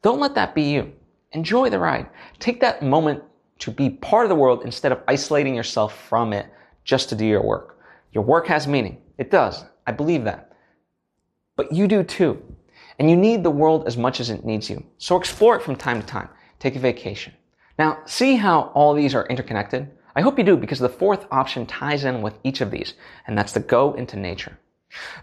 Don't 0.01 0.19
let 0.19 0.35
that 0.35 0.53
be 0.53 0.63
you. 0.63 0.93
Enjoy 1.31 1.69
the 1.69 1.79
ride. 1.79 2.07
Take 2.39 2.61
that 2.61 2.81
moment 2.81 3.23
to 3.59 3.71
be 3.71 3.89
part 3.89 4.25
of 4.25 4.29
the 4.29 4.35
world 4.35 4.63
instead 4.63 4.91
of 4.91 5.01
isolating 5.07 5.55
yourself 5.55 6.07
from 6.07 6.33
it 6.33 6.47
just 6.83 7.09
to 7.09 7.15
do 7.15 7.25
your 7.25 7.43
work. 7.43 7.79
Your 8.11 8.23
work 8.23 8.47
has 8.47 8.67
meaning. 8.67 9.01
It 9.17 9.31
does. 9.31 9.65
I 9.87 9.91
believe 9.91 10.23
that. 10.25 10.53
But 11.55 11.71
you 11.71 11.87
do 11.87 12.03
too. 12.03 12.41
And 12.99 13.09
you 13.09 13.17
need 13.17 13.43
the 13.43 13.49
world 13.49 13.87
as 13.87 13.97
much 13.97 14.19
as 14.19 14.29
it 14.29 14.45
needs 14.45 14.69
you. 14.69 14.85
So 14.97 15.17
explore 15.17 15.55
it 15.55 15.63
from 15.63 15.75
time 15.75 15.99
to 15.99 16.07
time. 16.07 16.29
Take 16.59 16.75
a 16.75 16.79
vacation. 16.79 17.33
Now, 17.77 17.99
see 18.05 18.35
how 18.35 18.71
all 18.73 18.93
these 18.93 19.13
are 19.15 19.25
interconnected? 19.27 19.89
I 20.15 20.21
hope 20.21 20.37
you 20.37 20.45
do 20.45 20.55
because 20.55 20.79
the 20.79 20.87
fourth 20.87 21.27
option 21.29 21.65
ties 21.65 22.05
in 22.05 22.21
with 22.21 22.39
each 22.43 22.61
of 22.61 22.71
these, 22.71 22.93
and 23.27 23.37
that's 23.37 23.51
to 23.53 23.59
go 23.59 23.93
into 23.93 24.17
nature. 24.17 24.57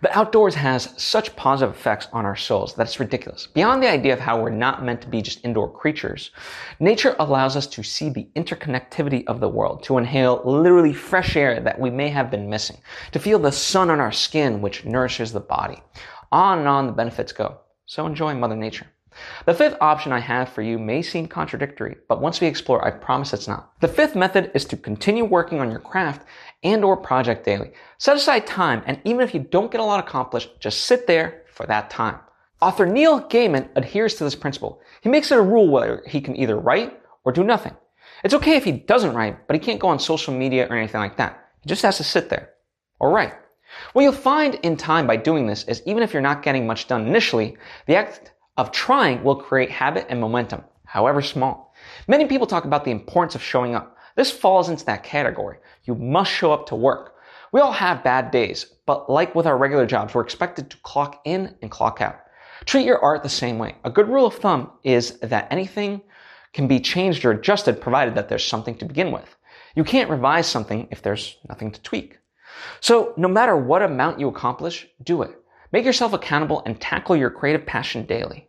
The 0.02 0.16
outdoors 0.18 0.54
has 0.56 0.92
such 1.02 1.34
positive 1.34 1.74
effects 1.74 2.08
on 2.12 2.26
our 2.26 2.36
souls 2.36 2.74
that 2.74 2.88
it's 2.88 3.00
ridiculous. 3.00 3.46
Beyond 3.46 3.82
the 3.82 3.90
idea 3.90 4.12
of 4.12 4.20
how 4.20 4.38
we're 4.38 4.50
not 4.50 4.84
meant 4.84 5.00
to 5.02 5.08
be 5.08 5.22
just 5.22 5.42
indoor 5.44 5.70
creatures, 5.70 6.30
nature 6.78 7.16
allows 7.18 7.56
us 7.56 7.66
to 7.68 7.82
see 7.82 8.10
the 8.10 8.28
interconnectivity 8.36 9.24
of 9.28 9.40
the 9.40 9.48
world, 9.48 9.82
to 9.84 9.96
inhale 9.96 10.42
literally 10.44 10.92
fresh 10.92 11.36
air 11.36 11.58
that 11.60 11.80
we 11.80 11.88
may 11.88 12.10
have 12.10 12.30
been 12.30 12.50
missing, 12.50 12.76
to 13.12 13.18
feel 13.18 13.38
the 13.38 13.52
sun 13.52 13.88
on 13.88 14.00
our 14.00 14.12
skin, 14.12 14.60
which 14.60 14.84
nourishes 14.84 15.32
the 15.32 15.40
body. 15.40 15.82
On 16.32 16.58
and 16.58 16.68
on 16.68 16.86
the 16.86 16.92
benefits 16.92 17.32
go. 17.32 17.60
So 17.86 18.06
enjoy 18.06 18.34
Mother 18.34 18.56
Nature. 18.56 18.86
The 19.46 19.54
fifth 19.54 19.76
option 19.80 20.12
I 20.12 20.20
have 20.20 20.48
for 20.48 20.62
you 20.62 20.78
may 20.78 21.02
seem 21.02 21.26
contradictory, 21.26 21.96
but 22.08 22.20
once 22.20 22.40
we 22.40 22.46
explore, 22.46 22.84
I 22.84 22.90
promise 22.90 23.32
it's 23.32 23.48
not. 23.48 23.72
The 23.80 23.88
fifth 23.88 24.14
method 24.14 24.50
is 24.54 24.64
to 24.66 24.76
continue 24.76 25.24
working 25.24 25.60
on 25.60 25.70
your 25.70 25.80
craft 25.80 26.26
and 26.62 26.84
or 26.84 26.96
project 26.96 27.44
daily. 27.44 27.72
Set 27.98 28.16
aside 28.16 28.46
time, 28.46 28.82
and 28.86 29.00
even 29.04 29.20
if 29.22 29.34
you 29.34 29.40
don't 29.40 29.70
get 29.70 29.80
a 29.80 29.84
lot 29.84 30.00
accomplished, 30.00 30.60
just 30.60 30.82
sit 30.82 31.06
there 31.06 31.42
for 31.52 31.66
that 31.66 31.90
time. 31.90 32.18
Author 32.60 32.86
Neil 32.86 33.20
Gaiman 33.20 33.68
adheres 33.74 34.14
to 34.14 34.24
this 34.24 34.36
principle. 34.36 34.80
He 35.00 35.08
makes 35.08 35.32
it 35.32 35.38
a 35.38 35.42
rule 35.42 35.68
where 35.68 36.02
he 36.06 36.20
can 36.20 36.36
either 36.36 36.58
write 36.58 36.96
or 37.24 37.32
do 37.32 37.42
nothing. 37.42 37.76
It's 38.22 38.34
okay 38.34 38.56
if 38.56 38.64
he 38.64 38.72
doesn't 38.72 39.14
write, 39.14 39.46
but 39.48 39.54
he 39.54 39.60
can't 39.60 39.80
go 39.80 39.88
on 39.88 39.98
social 39.98 40.32
media 40.32 40.68
or 40.68 40.76
anything 40.76 41.00
like 41.00 41.16
that. 41.16 41.50
He 41.62 41.68
just 41.68 41.82
has 41.82 41.96
to 41.96 42.04
sit 42.04 42.28
there 42.28 42.50
or 43.00 43.10
write. 43.10 43.34
What 43.92 44.02
you'll 44.02 44.12
find 44.12 44.54
in 44.56 44.76
time 44.76 45.06
by 45.06 45.16
doing 45.16 45.46
this 45.46 45.64
is 45.64 45.82
even 45.86 46.02
if 46.02 46.12
you're 46.12 46.22
not 46.22 46.42
getting 46.42 46.66
much 46.66 46.86
done 46.86 47.06
initially, 47.06 47.56
the 47.86 47.96
act 47.96 48.31
of 48.56 48.72
trying 48.72 49.22
will 49.24 49.36
create 49.36 49.70
habit 49.70 50.06
and 50.08 50.20
momentum, 50.20 50.62
however 50.84 51.22
small. 51.22 51.74
Many 52.06 52.26
people 52.26 52.46
talk 52.46 52.64
about 52.64 52.84
the 52.84 52.90
importance 52.90 53.34
of 53.34 53.42
showing 53.42 53.74
up. 53.74 53.96
This 54.14 54.30
falls 54.30 54.68
into 54.68 54.84
that 54.86 55.04
category. 55.04 55.58
You 55.84 55.94
must 55.94 56.30
show 56.30 56.52
up 56.52 56.66
to 56.66 56.74
work. 56.74 57.16
We 57.52 57.60
all 57.60 57.72
have 57.72 58.04
bad 58.04 58.30
days, 58.30 58.66
but 58.86 59.10
like 59.10 59.34
with 59.34 59.46
our 59.46 59.56
regular 59.56 59.86
jobs, 59.86 60.14
we're 60.14 60.22
expected 60.22 60.70
to 60.70 60.76
clock 60.78 61.20
in 61.24 61.54
and 61.62 61.70
clock 61.70 62.00
out. 62.00 62.20
Treat 62.64 62.86
your 62.86 63.02
art 63.02 63.22
the 63.22 63.28
same 63.28 63.58
way. 63.58 63.74
A 63.84 63.90
good 63.90 64.08
rule 64.08 64.26
of 64.26 64.34
thumb 64.34 64.70
is 64.84 65.18
that 65.20 65.48
anything 65.50 66.02
can 66.52 66.68
be 66.68 66.80
changed 66.80 67.24
or 67.24 67.32
adjusted 67.32 67.80
provided 67.80 68.14
that 68.14 68.28
there's 68.28 68.44
something 68.44 68.76
to 68.76 68.84
begin 68.84 69.10
with. 69.10 69.36
You 69.74 69.84
can't 69.84 70.10
revise 70.10 70.46
something 70.46 70.88
if 70.90 71.02
there's 71.02 71.38
nothing 71.48 71.72
to 71.72 71.82
tweak. 71.82 72.18
So 72.80 73.14
no 73.16 73.28
matter 73.28 73.56
what 73.56 73.82
amount 73.82 74.20
you 74.20 74.28
accomplish, 74.28 74.86
do 75.02 75.22
it. 75.22 75.41
Make 75.72 75.84
yourself 75.86 76.12
accountable 76.12 76.62
and 76.66 76.80
tackle 76.80 77.16
your 77.16 77.30
creative 77.30 77.66
passion 77.66 78.04
daily. 78.04 78.48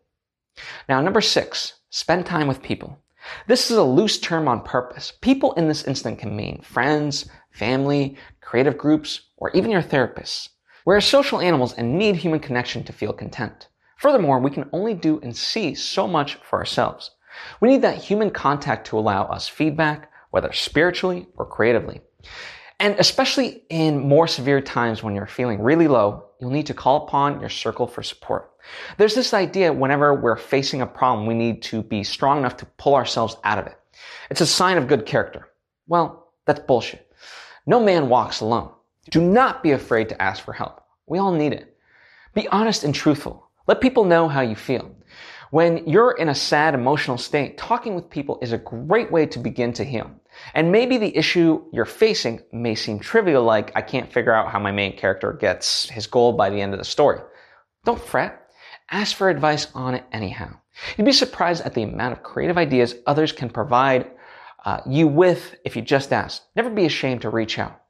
Now, 0.89 1.01
number 1.01 1.22
six, 1.22 1.74
spend 1.89 2.25
time 2.25 2.48
with 2.48 2.62
people. 2.62 3.00
This 3.48 3.72
is 3.72 3.77
a 3.77 3.84
loose 3.84 4.20
term 4.20 4.50
on 4.50 4.62
purpose. 4.62 5.13
People 5.22 5.53
in 5.53 5.70
this 5.70 5.86
instant 5.86 6.20
can 6.20 6.36
mean 6.36 6.62
friends, 6.62 7.30
family, 7.51 8.18
creative 8.42 8.77
groups, 8.77 9.22
or 9.38 9.51
even 9.51 9.72
your 9.72 9.82
therapists. 9.82 10.50
We're 10.86 11.00
social 11.00 11.39
animals 11.39 11.74
and 11.74 11.98
need 11.98 12.18
human 12.18 12.42
connection 12.42 12.84
to 12.84 12.94
feel 12.94 13.13
content. 13.13 13.70
Furthermore, 13.98 14.39
we 14.39 14.51
can 14.51 14.70
only 14.74 14.94
do 14.94 15.22
and 15.22 15.34
see 15.34 15.75
so 15.75 16.06
much 16.06 16.36
for 16.36 16.60
ourselves. 16.60 17.12
We 17.62 17.70
need 17.70 17.82
that 17.84 17.96
human 17.96 18.32
contact 18.32 18.88
to 18.88 18.98
allow 18.98 19.24
us 19.24 19.48
feedback, 19.48 20.12
whether 20.32 20.51
spiritually 20.51 21.27
or 21.38 21.46
creatively. 21.46 22.01
And 22.84 23.00
especially 23.00 23.63
in 23.70 24.10
more 24.10 24.28
severe 24.28 24.60
times 24.60 25.02
when 25.02 25.16
you're 25.16 25.25
feeling 25.25 25.62
really 25.62 25.88
low, 25.88 26.25
you'll 26.42 26.50
need 26.50 26.66
to 26.66 26.74
call 26.74 27.06
upon 27.06 27.40
your 27.40 27.48
circle 27.48 27.88
for 27.88 28.04
support. 28.04 28.52
There's 28.98 29.16
this 29.16 29.34
idea 29.34 29.72
whenever 29.72 30.13
we're 30.13 30.36
facing 30.36 30.82
a 30.82 30.86
problem, 30.86 31.25
we 31.25 31.34
need 31.34 31.62
to 31.62 31.82
be 31.82 32.04
strong 32.04 32.40
enough 32.40 32.58
to 32.58 32.66
pull 32.66 32.96
ourselves 32.96 33.38
out 33.46 33.58
of 33.58 33.68
it. 33.68 33.80
It's 34.30 34.42
a 34.42 34.46
sign 34.46 34.78
of 34.78 34.90
good 34.90 35.06
character. 35.06 35.48
Well, 35.88 36.34
that's 36.46 36.60
bullshit. 36.60 37.10
No 37.66 37.82
man 37.82 38.10
walks 38.10 38.42
alone. 38.42 38.74
Do 39.10 39.22
not 39.22 39.63
be 39.63 39.72
afraid 39.72 40.10
to 40.10 40.22
ask 40.22 40.44
for 40.44 40.52
help. 40.52 40.84
We 41.08 41.20
all 41.20 41.32
need 41.32 41.54
it. 41.54 41.78
Be 42.34 42.50
honest 42.50 42.84
and 42.84 42.94
truthful. 42.94 43.48
Let 43.66 43.80
people 43.80 44.04
know 44.04 44.28
how 44.28 44.42
you 44.42 44.58
feel. 44.58 44.94
When 45.52 45.88
you're 45.88 46.18
in 46.18 46.28
a 46.28 46.36
sad 46.36 46.74
emotional 46.74 47.18
state, 47.18 47.58
talking 47.58 47.96
with 47.96 48.10
people 48.10 48.40
is 48.42 48.52
a 48.52 48.58
great 48.58 49.10
way 49.10 49.25
to 49.28 49.40
begin 49.40 49.72
to 49.72 49.86
heal. 49.86 50.12
And 50.54 50.72
maybe 50.72 50.98
the 50.98 51.16
issue 51.16 51.63
you're 51.72 51.86
facing 51.86 52.42
may 52.52 52.75
seem 52.75 53.00
trivial, 53.00 53.44
like 53.44 53.72
I 53.75 53.82
can't 53.82 54.12
figure 54.12 54.34
out 54.34 54.52
how 54.52 54.60
my 54.60 54.72
main 54.72 54.98
character 54.98 55.34
gets 55.34 55.90
his 55.90 56.08
goal 56.08 56.34
by 56.34 56.50
the 56.50 56.62
end 56.62 56.74
of 56.74 56.80
the 56.80 56.86
story. 56.86 57.20
Don't 57.86 58.02
fret. 58.02 58.40
Ask 58.92 59.16
for 59.16 59.30
advice 59.30 59.68
on 59.74 59.96
it 59.96 60.04
anyhow. 60.12 60.58
You'd 60.98 61.06
be 61.06 61.12
surprised 61.12 61.63
at 61.63 61.74
the 61.74 61.84
amount 61.84 62.13
of 62.13 62.24
creative 62.24 62.58
ideas 62.58 62.96
others 63.06 63.32
can 63.32 63.50
provide 63.50 64.12
uh, 64.66 64.82
you 64.88 65.08
with 65.08 65.56
if 65.66 65.75
you 65.75 65.82
just 65.82 66.13
ask. 66.13 66.42
Never 66.56 66.70
be 66.70 66.86
ashamed 66.86 67.22
to 67.22 67.30
reach 67.30 67.60
out. 67.60 67.82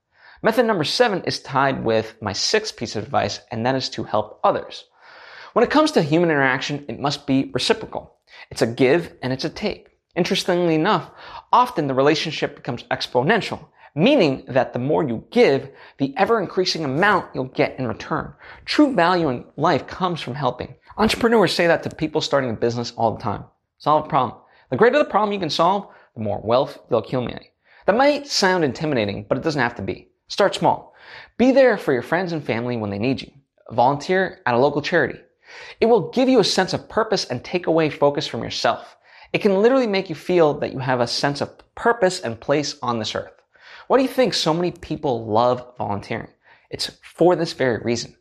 Method 0.41 0.65
number 0.65 0.83
seven 0.83 1.23
is 1.23 1.39
tied 1.39 1.85
with 1.85 2.21
my 2.21 2.33
sixth 2.33 2.75
piece 2.75 2.95
of 2.95 3.03
advice, 3.03 3.39
and 3.51 3.65
that 3.65 3.75
is 3.75 3.89
to 3.89 4.03
help 4.03 4.39
others. 4.43 4.85
When 5.53 5.63
it 5.63 5.71
comes 5.71 5.91
to 5.91 6.01
human 6.01 6.31
interaction, 6.31 6.85
it 6.89 7.00
must 7.00 7.25
be 7.25 7.51
reciprocal. 7.53 8.17
It's 8.50 8.62
a 8.62 8.67
give 8.67 9.13
and 9.21 9.31
it's 9.31 9.45
a 9.45 9.50
take. 9.50 9.92
Interestingly 10.15 10.75
enough, 10.75 11.10
often 11.51 11.88
the 11.88 11.93
relationship 11.93 12.55
becomes 12.55 12.84
exponential, 12.84 13.67
meaning 13.96 14.43
that 14.48 14.74
the 14.74 14.79
more 14.79 15.03
you 15.03 15.25
give, 15.32 15.70
the 15.98 16.13
ever 16.17 16.39
increasing 16.39 16.86
amount 16.86 17.34
you'll 17.34 17.46
get 17.46 17.77
in 17.79 17.88
return. 17.88 18.34
True 18.65 18.93
value 18.93 19.29
in 19.29 19.46
life 19.58 19.88
comes 19.88 20.22
from 20.22 20.36
helping. 20.36 20.75
Entrepreneurs 20.98 21.53
say 21.53 21.65
that 21.65 21.82
to 21.84 21.89
people 21.89 22.22
starting 22.22 22.51
a 22.51 22.53
business 22.53 22.93
all 22.96 23.15
the 23.15 23.22
time. 23.22 23.43
Solve 23.79 24.05
a 24.05 24.10
problem. 24.10 24.39
The 24.70 24.77
greater 24.77 25.00
the 25.00 25.05
problem 25.05 25.34
you 25.34 25.39
can 25.39 25.50
solve, 25.50 25.88
the 26.15 26.22
more 26.22 26.41
wealth 26.43 26.77
you'll 26.89 27.00
accumulate. 27.00 27.51
That 27.86 27.98
might 27.98 28.27
sound 28.27 28.63
intimidating, 28.63 29.25
but 29.27 29.38
it 29.38 29.43
doesn't 29.43 29.62
have 29.62 29.75
to 29.75 29.82
be. 29.82 30.10
Start 30.27 30.55
small. 30.55 30.96
Be 31.38 31.51
there 31.51 31.77
for 31.77 31.91
your 31.91 32.01
friends 32.03 32.32
and 32.32 32.43
family 32.43 32.77
when 32.77 32.89
they 32.91 33.00
need 33.00 33.22
you. 33.22 33.32
Volunteer 33.72 34.41
at 34.46 34.53
a 34.53 34.58
local 34.58 34.82
charity. 34.82 35.20
It 35.82 35.88
will 35.88 36.12
give 36.12 36.29
you 36.29 36.39
a 36.39 36.43
sense 36.43 36.74
of 36.74 36.88
purpose 36.88 37.25
and 37.25 37.43
take 37.43 37.67
away 37.67 37.89
focus 37.89 38.27
from 38.27 38.43
yourself. 38.43 38.96
It 39.33 39.41
can 39.41 39.61
literally 39.61 39.87
make 39.87 40.09
you 40.09 40.15
feel 40.15 40.53
that 40.59 40.73
you 40.73 40.79
have 40.79 40.99
a 40.99 41.07
sense 41.07 41.41
of 41.41 41.57
purpose 41.73 42.21
and 42.21 42.39
place 42.39 42.77
on 42.83 42.99
this 42.99 43.15
earth. 43.15 43.33
Why 43.87 43.97
do 43.97 44.03
you 44.03 44.09
think 44.09 44.33
so 44.33 44.53
many 44.53 44.69
people 44.69 45.25
love 45.25 45.73
volunteering? 45.77 46.29
It's 46.69 46.91
for 47.01 47.35
this 47.35 47.53
very 47.53 47.79
reason. 47.79 48.15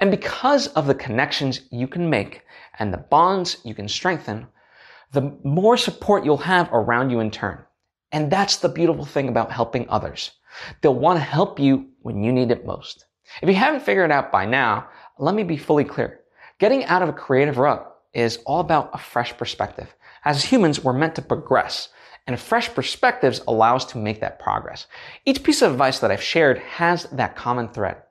And 0.00 0.10
because 0.10 0.66
of 0.68 0.86
the 0.86 0.94
connections 0.94 1.62
you 1.70 1.88
can 1.88 2.10
make 2.10 2.42
and 2.78 2.92
the 2.92 2.98
bonds 2.98 3.56
you 3.64 3.74
can 3.74 3.88
strengthen, 3.88 4.46
the 5.12 5.34
more 5.44 5.78
support 5.78 6.24
you'll 6.26 6.36
have 6.36 6.68
around 6.72 7.08
you 7.08 7.20
in 7.20 7.30
turn. 7.30 7.64
And 8.12 8.30
that's 8.30 8.56
the 8.56 8.68
beautiful 8.68 9.06
thing 9.06 9.28
about 9.28 9.50
helping 9.50 9.88
others. 9.88 10.32
They'll 10.82 10.94
want 10.94 11.18
to 11.18 11.24
help 11.24 11.58
you 11.58 11.88
when 12.02 12.22
you 12.22 12.32
need 12.32 12.50
it 12.50 12.66
most. 12.66 13.06
If 13.40 13.48
you 13.48 13.54
haven't 13.54 13.82
figured 13.82 14.10
it 14.10 14.12
out 14.12 14.30
by 14.30 14.44
now, 14.44 14.88
let 15.18 15.34
me 15.34 15.42
be 15.42 15.56
fully 15.56 15.84
clear. 15.84 16.20
Getting 16.58 16.84
out 16.84 17.02
of 17.02 17.08
a 17.08 17.14
creative 17.14 17.56
rut 17.56 17.86
is 18.12 18.38
all 18.44 18.60
about 18.60 18.90
a 18.92 18.98
fresh 18.98 19.36
perspective. 19.36 19.94
As 20.22 20.44
humans, 20.44 20.84
we're 20.84 20.92
meant 20.92 21.14
to 21.14 21.22
progress, 21.22 21.88
and 22.26 22.38
fresh 22.38 22.68
perspectives 22.74 23.40
allow 23.48 23.76
us 23.76 23.86
to 23.86 23.98
make 23.98 24.20
that 24.20 24.38
progress. 24.38 24.86
Each 25.24 25.42
piece 25.42 25.62
of 25.62 25.72
advice 25.72 25.98
that 26.00 26.10
I've 26.10 26.22
shared 26.22 26.58
has 26.58 27.04
that 27.04 27.36
common 27.36 27.68
thread. 27.68 28.02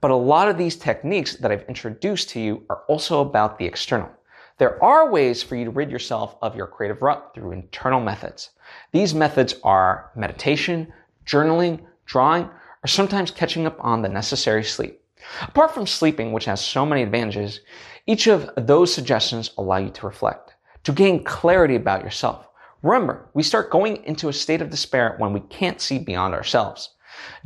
But 0.00 0.10
a 0.10 0.16
lot 0.16 0.48
of 0.48 0.58
these 0.58 0.74
techniques 0.74 1.36
that 1.36 1.52
I've 1.52 1.68
introduced 1.68 2.30
to 2.30 2.40
you 2.40 2.66
are 2.68 2.82
also 2.88 3.20
about 3.20 3.58
the 3.58 3.64
external. 3.64 4.10
There 4.58 4.82
are 4.82 5.12
ways 5.12 5.40
for 5.40 5.54
you 5.54 5.64
to 5.66 5.70
rid 5.70 5.88
yourself 5.88 6.34
of 6.42 6.56
your 6.56 6.66
creative 6.66 7.00
rut 7.00 7.30
through 7.32 7.52
internal 7.52 8.00
methods. 8.00 8.50
These 8.90 9.14
methods 9.14 9.54
are 9.62 10.10
meditation, 10.16 10.92
journaling, 11.24 11.80
drawing, 12.06 12.50
or 12.82 12.88
sometimes 12.88 13.30
catching 13.30 13.66
up 13.66 13.76
on 13.78 14.02
the 14.02 14.08
necessary 14.08 14.64
sleep. 14.64 15.00
Apart 15.42 15.72
from 15.72 15.86
sleeping, 15.86 16.32
which 16.32 16.46
has 16.46 16.60
so 16.60 16.84
many 16.84 17.04
advantages, 17.04 17.60
each 18.08 18.26
of 18.26 18.50
those 18.56 18.92
suggestions 18.92 19.52
allow 19.56 19.76
you 19.76 19.90
to 19.90 20.06
reflect 20.06 20.51
to 20.84 20.92
gain 20.92 21.24
clarity 21.24 21.76
about 21.76 22.02
yourself. 22.02 22.48
Remember, 22.82 23.28
we 23.34 23.42
start 23.42 23.70
going 23.70 24.04
into 24.04 24.28
a 24.28 24.32
state 24.32 24.60
of 24.60 24.70
despair 24.70 25.14
when 25.18 25.32
we 25.32 25.40
can't 25.40 25.80
see 25.80 25.98
beyond 25.98 26.34
ourselves. 26.34 26.94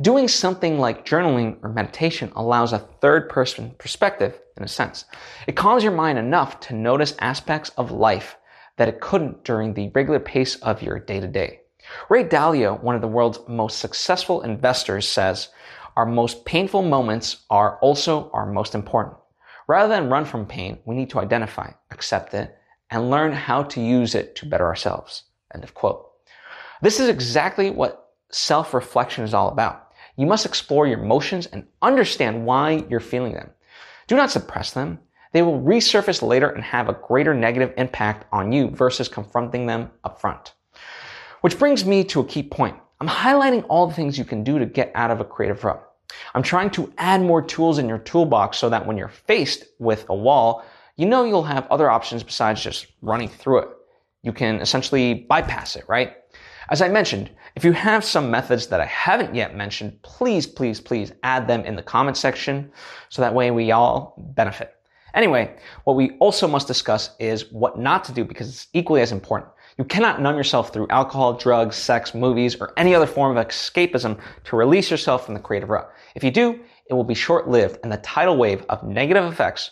Doing 0.01 0.27
something 0.27 0.79
like 0.79 1.05
journaling 1.05 1.57
or 1.61 1.69
meditation 1.69 2.31
allows 2.35 2.73
a 2.73 2.79
third 2.79 3.29
person 3.29 3.75
perspective, 3.77 4.39
in 4.57 4.63
a 4.63 4.67
sense. 4.67 5.05
It 5.45 5.55
calms 5.55 5.83
your 5.83 5.91
mind 5.91 6.17
enough 6.17 6.59
to 6.61 6.75
notice 6.75 7.15
aspects 7.19 7.69
of 7.77 7.91
life 7.91 8.37
that 8.77 8.87
it 8.87 9.01
couldn't 9.01 9.43
during 9.43 9.73
the 9.73 9.89
regular 9.93 10.19
pace 10.19 10.55
of 10.57 10.81
your 10.81 10.99
day 10.99 11.19
to 11.19 11.27
day. 11.27 11.61
Ray 12.09 12.23
Dalio, 12.23 12.81
one 12.81 12.95
of 12.95 13.01
the 13.01 13.07
world's 13.07 13.39
most 13.47 13.79
successful 13.79 14.41
investors, 14.41 15.07
says, 15.07 15.49
our 15.95 16.05
most 16.05 16.45
painful 16.45 16.83
moments 16.83 17.45
are 17.49 17.77
also 17.79 18.29
our 18.31 18.45
most 18.45 18.75
important. 18.75 19.15
Rather 19.67 19.89
than 19.89 20.09
run 20.09 20.25
from 20.25 20.45
pain, 20.45 20.79
we 20.85 20.95
need 20.95 21.09
to 21.09 21.19
identify, 21.19 21.71
accept 21.91 22.33
it, 22.33 22.56
and 22.89 23.09
learn 23.09 23.31
how 23.33 23.63
to 23.63 23.81
use 23.81 24.15
it 24.15 24.35
to 24.37 24.45
better 24.45 24.65
ourselves. 24.65 25.23
End 25.53 25.63
of 25.63 25.73
quote. 25.73 26.09
This 26.81 26.99
is 26.99 27.09
exactly 27.09 27.69
what 27.69 28.13
self-reflection 28.31 29.23
is 29.23 29.33
all 29.33 29.49
about. 29.49 29.91
You 30.15 30.25
must 30.25 30.45
explore 30.45 30.87
your 30.87 30.99
emotions 30.99 31.45
and 31.47 31.67
understand 31.81 32.45
why 32.45 32.85
you're 32.89 32.99
feeling 32.99 33.33
them. 33.33 33.51
Do 34.07 34.15
not 34.15 34.31
suppress 34.31 34.71
them. 34.71 34.99
They 35.33 35.41
will 35.41 35.61
resurface 35.61 36.21
later 36.21 36.49
and 36.49 36.63
have 36.63 36.89
a 36.89 36.97
greater 37.07 37.33
negative 37.33 37.73
impact 37.77 38.25
on 38.31 38.51
you 38.51 38.69
versus 38.69 39.07
confronting 39.07 39.65
them 39.65 39.91
up 40.03 40.19
front. 40.19 40.53
Which 41.41 41.59
brings 41.59 41.85
me 41.85 42.03
to 42.05 42.21
a 42.21 42.25
key 42.25 42.43
point. 42.43 42.77
I'm 42.99 43.07
highlighting 43.07 43.65
all 43.69 43.87
the 43.87 43.93
things 43.93 44.17
you 44.17 44.25
can 44.25 44.43
do 44.43 44.57
to 44.57 44.65
get 44.65 44.91
out 44.95 45.11
of 45.11 45.19
a 45.19 45.25
creative 45.25 45.63
rut. 45.63 45.83
I'm 46.33 46.43
trying 46.43 46.71
to 46.71 46.91
add 46.97 47.21
more 47.21 47.41
tools 47.41 47.77
in 47.77 47.87
your 47.87 47.99
toolbox 47.99 48.57
so 48.57 48.69
that 48.69 48.85
when 48.85 48.97
you're 48.97 49.07
faced 49.07 49.65
with 49.77 50.05
a 50.09 50.15
wall, 50.15 50.65
you 50.97 51.05
know 51.05 51.23
you'll 51.23 51.43
have 51.43 51.67
other 51.67 51.89
options 51.89 52.23
besides 52.23 52.61
just 52.61 52.87
running 53.01 53.29
through 53.29 53.59
it. 53.59 53.69
You 54.23 54.33
can 54.33 54.59
essentially 54.59 55.13
bypass 55.13 55.75
it, 55.75 55.85
right? 55.87 56.15
As 56.69 56.81
I 56.81 56.89
mentioned, 56.89 57.29
if 57.55 57.63
you 57.63 57.71
have 57.71 58.03
some 58.03 58.29
methods 58.29 58.67
that 58.67 58.81
I 58.81 58.85
haven't 58.85 59.33
yet 59.33 59.55
mentioned, 59.55 60.01
please, 60.01 60.45
please, 60.45 60.81
please 60.81 61.13
add 61.23 61.47
them 61.47 61.63
in 61.65 61.75
the 61.75 61.81
comment 61.81 62.17
section 62.17 62.71
so 63.09 63.21
that 63.21 63.33
way 63.33 63.51
we 63.51 63.71
all 63.71 64.15
benefit. 64.35 64.73
Anyway, 65.13 65.55
what 65.85 65.95
we 65.95 66.11
also 66.19 66.47
must 66.47 66.67
discuss 66.67 67.15
is 67.19 67.51
what 67.51 67.79
not 67.79 68.03
to 68.03 68.11
do 68.11 68.25
because 68.25 68.49
it's 68.49 68.67
equally 68.73 69.01
as 69.01 69.11
important. 69.11 69.49
You 69.77 69.85
cannot 69.85 70.21
numb 70.21 70.35
yourself 70.35 70.73
through 70.73 70.87
alcohol, 70.89 71.33
drugs, 71.33 71.75
sex, 71.75 72.13
movies, 72.13 72.55
or 72.55 72.73
any 72.77 72.93
other 72.93 73.07
form 73.07 73.37
of 73.37 73.47
escapism 73.47 74.19
to 74.45 74.55
release 74.55 74.91
yourself 74.91 75.25
from 75.25 75.35
the 75.35 75.39
creative 75.39 75.69
rut. 75.69 75.89
If 76.15 76.23
you 76.23 76.31
do, 76.31 76.59
it 76.89 76.93
will 76.93 77.03
be 77.03 77.13
short-lived 77.13 77.79
and 77.83 77.91
the 77.91 77.97
tidal 77.97 78.37
wave 78.37 78.65
of 78.69 78.83
negative 78.83 79.25
effects 79.25 79.71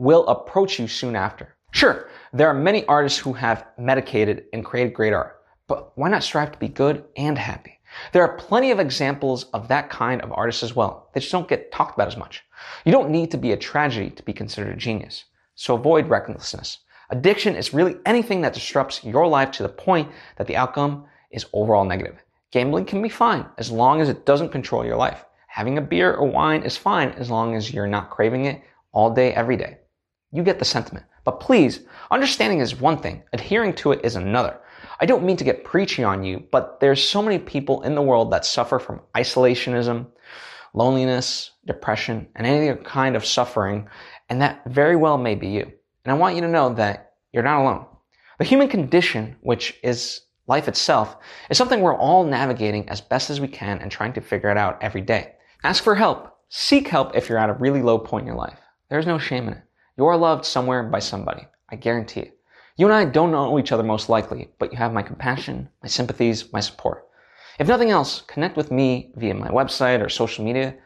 will 0.00 0.26
approach 0.28 0.78
you 0.78 0.88
soon 0.88 1.14
after. 1.14 1.54
Sure, 1.72 2.08
there 2.32 2.48
are 2.48 2.54
many 2.54 2.86
artists 2.86 3.18
who 3.18 3.34
have 3.34 3.66
medicated 3.76 4.44
and 4.54 4.64
created 4.64 4.94
great 4.94 5.12
art, 5.12 5.42
but 5.68 5.96
why 5.98 6.08
not 6.08 6.22
strive 6.22 6.50
to 6.50 6.58
be 6.58 6.68
good 6.68 7.04
and 7.18 7.36
happy? 7.36 7.78
There 8.12 8.22
are 8.22 8.38
plenty 8.38 8.70
of 8.70 8.80
examples 8.80 9.44
of 9.52 9.68
that 9.68 9.90
kind 9.90 10.22
of 10.22 10.32
artists 10.32 10.62
as 10.62 10.74
well. 10.74 11.10
They 11.12 11.20
just 11.20 11.30
don't 11.30 11.48
get 11.48 11.70
talked 11.70 11.96
about 11.96 12.08
as 12.08 12.16
much. 12.16 12.42
You 12.86 12.92
don't 12.92 13.10
need 13.10 13.30
to 13.32 13.36
be 13.36 13.52
a 13.52 13.58
tragedy 13.58 14.08
to 14.08 14.22
be 14.22 14.32
considered 14.32 14.72
a 14.72 14.76
genius. 14.76 15.26
So 15.54 15.74
avoid 15.74 16.08
recklessness. 16.08 16.78
Addiction 17.10 17.54
is 17.54 17.74
really 17.74 17.96
anything 18.06 18.40
that 18.40 18.54
disrupts 18.54 19.04
your 19.04 19.26
life 19.26 19.50
to 19.52 19.62
the 19.62 19.68
point 19.68 20.10
that 20.38 20.46
the 20.46 20.56
outcome 20.56 21.04
is 21.30 21.44
overall 21.52 21.84
negative. 21.84 22.24
Gambling 22.52 22.86
can 22.86 23.02
be 23.02 23.10
fine 23.10 23.44
as 23.58 23.70
long 23.70 24.00
as 24.00 24.08
it 24.08 24.24
doesn't 24.24 24.48
control 24.48 24.82
your 24.82 24.96
life. 24.96 25.26
Having 25.48 25.76
a 25.76 25.82
beer 25.82 26.14
or 26.14 26.26
wine 26.26 26.62
is 26.62 26.78
fine 26.78 27.10
as 27.10 27.28
long 27.28 27.54
as 27.54 27.70
you're 27.70 27.86
not 27.86 28.08
craving 28.08 28.46
it 28.46 28.62
all 28.92 29.12
day, 29.12 29.34
every 29.34 29.58
day. 29.58 29.76
You 30.32 30.42
get 30.42 30.58
the 30.58 30.64
sentiment. 30.64 31.06
But 31.24 31.40
please, 31.40 31.80
understanding 32.10 32.60
is 32.60 32.80
one 32.80 32.98
thing, 32.98 33.22
adhering 33.32 33.74
to 33.74 33.92
it 33.92 34.00
is 34.04 34.16
another. 34.16 34.60
I 35.00 35.06
don't 35.06 35.24
mean 35.24 35.36
to 35.38 35.44
get 35.44 35.64
preachy 35.64 36.04
on 36.04 36.22
you, 36.22 36.44
but 36.52 36.78
there's 36.80 37.02
so 37.02 37.22
many 37.22 37.38
people 37.38 37.82
in 37.82 37.94
the 37.94 38.02
world 38.02 38.30
that 38.32 38.44
suffer 38.44 38.78
from 38.78 39.00
isolationism, 39.16 40.06
loneliness, 40.74 41.50
depression, 41.66 42.28
and 42.36 42.46
any 42.46 42.74
kind 42.82 43.16
of 43.16 43.24
suffering, 43.26 43.88
and 44.28 44.40
that 44.40 44.62
very 44.66 44.96
well 44.96 45.18
may 45.18 45.34
be 45.34 45.48
you. 45.48 45.72
And 46.04 46.12
I 46.12 46.14
want 46.14 46.36
you 46.36 46.42
to 46.42 46.48
know 46.48 46.72
that 46.74 47.14
you're 47.32 47.42
not 47.42 47.60
alone. 47.60 47.86
The 48.38 48.44
human 48.44 48.68
condition, 48.68 49.36
which 49.40 49.78
is 49.82 50.22
life 50.46 50.68
itself, 50.68 51.16
is 51.50 51.58
something 51.58 51.80
we're 51.80 51.96
all 51.96 52.24
navigating 52.24 52.88
as 52.88 53.00
best 53.00 53.30
as 53.30 53.40
we 53.40 53.48
can 53.48 53.80
and 53.80 53.90
trying 53.90 54.12
to 54.14 54.20
figure 54.20 54.50
it 54.50 54.56
out 54.56 54.82
every 54.82 55.02
day. 55.02 55.32
Ask 55.62 55.82
for 55.82 55.94
help. 55.94 56.36
Seek 56.48 56.88
help 56.88 57.16
if 57.16 57.28
you're 57.28 57.38
at 57.38 57.50
a 57.50 57.54
really 57.54 57.82
low 57.82 57.98
point 57.98 58.22
in 58.22 58.26
your 58.28 58.36
life. 58.36 58.58
There's 58.88 59.06
no 59.06 59.18
shame 59.18 59.46
in 59.46 59.54
it. 59.54 59.62
You 59.96 60.06
are 60.06 60.16
loved 60.16 60.44
somewhere 60.44 60.82
by 60.82 60.98
somebody. 60.98 61.46
I 61.70 61.76
guarantee 61.76 62.20
it. 62.20 62.38
You 62.76 62.86
and 62.86 62.94
I 62.94 63.04
don't 63.04 63.30
know 63.30 63.58
each 63.58 63.72
other 63.72 63.82
most 63.82 64.08
likely, 64.08 64.50
but 64.58 64.72
you 64.72 64.78
have 64.78 64.92
my 64.92 65.02
compassion, 65.02 65.68
my 65.82 65.88
sympathies, 65.88 66.52
my 66.52 66.60
support. 66.60 67.06
If 67.58 67.68
nothing 67.68 67.90
else, 67.90 68.22
connect 68.22 68.56
with 68.56 68.70
me 68.70 69.12
via 69.16 69.34
my 69.34 69.48
website 69.48 70.00
or 70.00 70.08
social 70.08 70.44
media, 70.44 70.76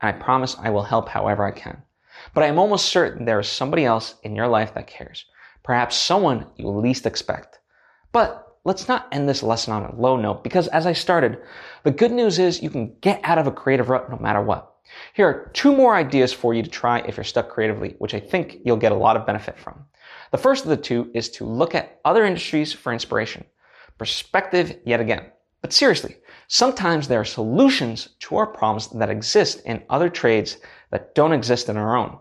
and 0.00 0.08
I 0.08 0.12
promise 0.12 0.56
I 0.58 0.70
will 0.70 0.82
help 0.82 1.08
however 1.08 1.44
I 1.44 1.50
can. 1.50 1.82
But 2.34 2.44
I 2.44 2.46
am 2.46 2.58
almost 2.58 2.86
certain 2.86 3.24
there 3.24 3.40
is 3.40 3.48
somebody 3.48 3.84
else 3.84 4.14
in 4.22 4.34
your 4.34 4.48
life 4.48 4.72
that 4.74 4.86
cares. 4.86 5.26
Perhaps 5.62 5.96
someone 5.96 6.46
you 6.56 6.68
least 6.68 7.04
expect. 7.04 7.58
But 8.12 8.58
let's 8.64 8.88
not 8.88 9.08
end 9.12 9.28
this 9.28 9.42
lesson 9.42 9.72
on 9.72 9.84
a 9.84 9.94
low 9.94 10.16
note 10.16 10.42
because 10.42 10.68
as 10.68 10.86
I 10.86 10.92
started, 10.92 11.38
the 11.82 11.90
good 11.90 12.12
news 12.12 12.38
is 12.38 12.62
you 12.62 12.70
can 12.70 12.96
get 13.00 13.20
out 13.24 13.38
of 13.38 13.46
a 13.46 13.52
creative 13.52 13.90
rut 13.90 14.10
no 14.10 14.18
matter 14.18 14.42
what. 14.42 14.71
Here 15.14 15.26
are 15.28 15.50
two 15.54 15.74
more 15.74 15.94
ideas 15.94 16.32
for 16.32 16.54
you 16.54 16.62
to 16.62 16.70
try 16.70 17.00
if 17.00 17.16
you're 17.16 17.24
stuck 17.24 17.48
creatively, 17.48 17.96
which 17.98 18.14
I 18.14 18.20
think 18.20 18.58
you'll 18.64 18.76
get 18.76 18.92
a 18.92 18.96
lot 18.96 19.16
of 19.16 19.26
benefit 19.26 19.58
from. 19.58 19.84
The 20.30 20.38
first 20.38 20.64
of 20.64 20.70
the 20.70 20.76
two 20.76 21.10
is 21.14 21.28
to 21.30 21.44
look 21.44 21.74
at 21.74 22.00
other 22.04 22.24
industries 22.24 22.72
for 22.72 22.92
inspiration. 22.92 23.44
Perspective 23.98 24.78
yet 24.84 25.00
again. 25.00 25.26
But 25.60 25.72
seriously, 25.72 26.16
sometimes 26.48 27.06
there 27.06 27.20
are 27.20 27.24
solutions 27.24 28.08
to 28.20 28.36
our 28.36 28.46
problems 28.46 28.88
that 28.88 29.10
exist 29.10 29.62
in 29.64 29.82
other 29.88 30.08
trades 30.08 30.58
that 30.90 31.14
don't 31.14 31.32
exist 31.32 31.68
in 31.68 31.76
our 31.76 31.96
own. 31.96 32.18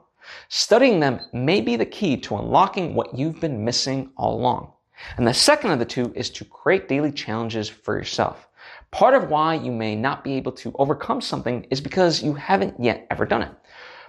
Studying 0.50 1.00
them 1.00 1.19
may 1.34 1.62
be 1.62 1.76
the 1.76 1.86
key 1.86 2.17
to 2.17 2.38
unlocking 2.38 2.93
what 2.93 3.17
you've 3.17 3.39
been 3.39 3.65
missing 3.65 4.12
all 4.15 4.39
along. 4.39 4.74
And 5.17 5.27
the 5.27 5.33
second 5.33 5.71
of 5.71 5.79
the 5.79 5.85
two 5.85 6.11
is 6.15 6.29
to 6.31 6.45
create 6.45 6.87
daily 6.87 7.11
challenges 7.11 7.69
for 7.69 7.97
yourself. 7.97 8.47
Part 8.91 9.13
of 9.13 9.29
why 9.29 9.55
you 9.55 9.71
may 9.71 9.95
not 9.95 10.23
be 10.23 10.33
able 10.33 10.51
to 10.53 10.75
overcome 10.77 11.21
something 11.21 11.65
is 11.69 11.81
because 11.81 12.21
you 12.21 12.33
haven't 12.33 12.79
yet 12.79 13.07
ever 13.09 13.25
done 13.25 13.41
it. 13.41 13.51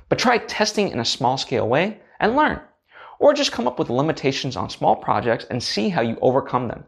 But 0.08 0.18
try 0.18 0.38
testing 0.38 0.88
in 0.88 0.98
a 0.98 1.04
small 1.04 1.38
scale 1.38 1.68
way 1.68 2.00
and 2.20 2.36
learn. 2.36 2.60
Or 3.18 3.32
just 3.32 3.52
come 3.52 3.68
up 3.68 3.78
with 3.78 3.88
limitations 3.88 4.56
on 4.56 4.68
small 4.68 4.96
projects 4.96 5.46
and 5.48 5.62
see 5.62 5.88
how 5.88 6.02
you 6.02 6.18
overcome 6.20 6.66
them. 6.66 6.84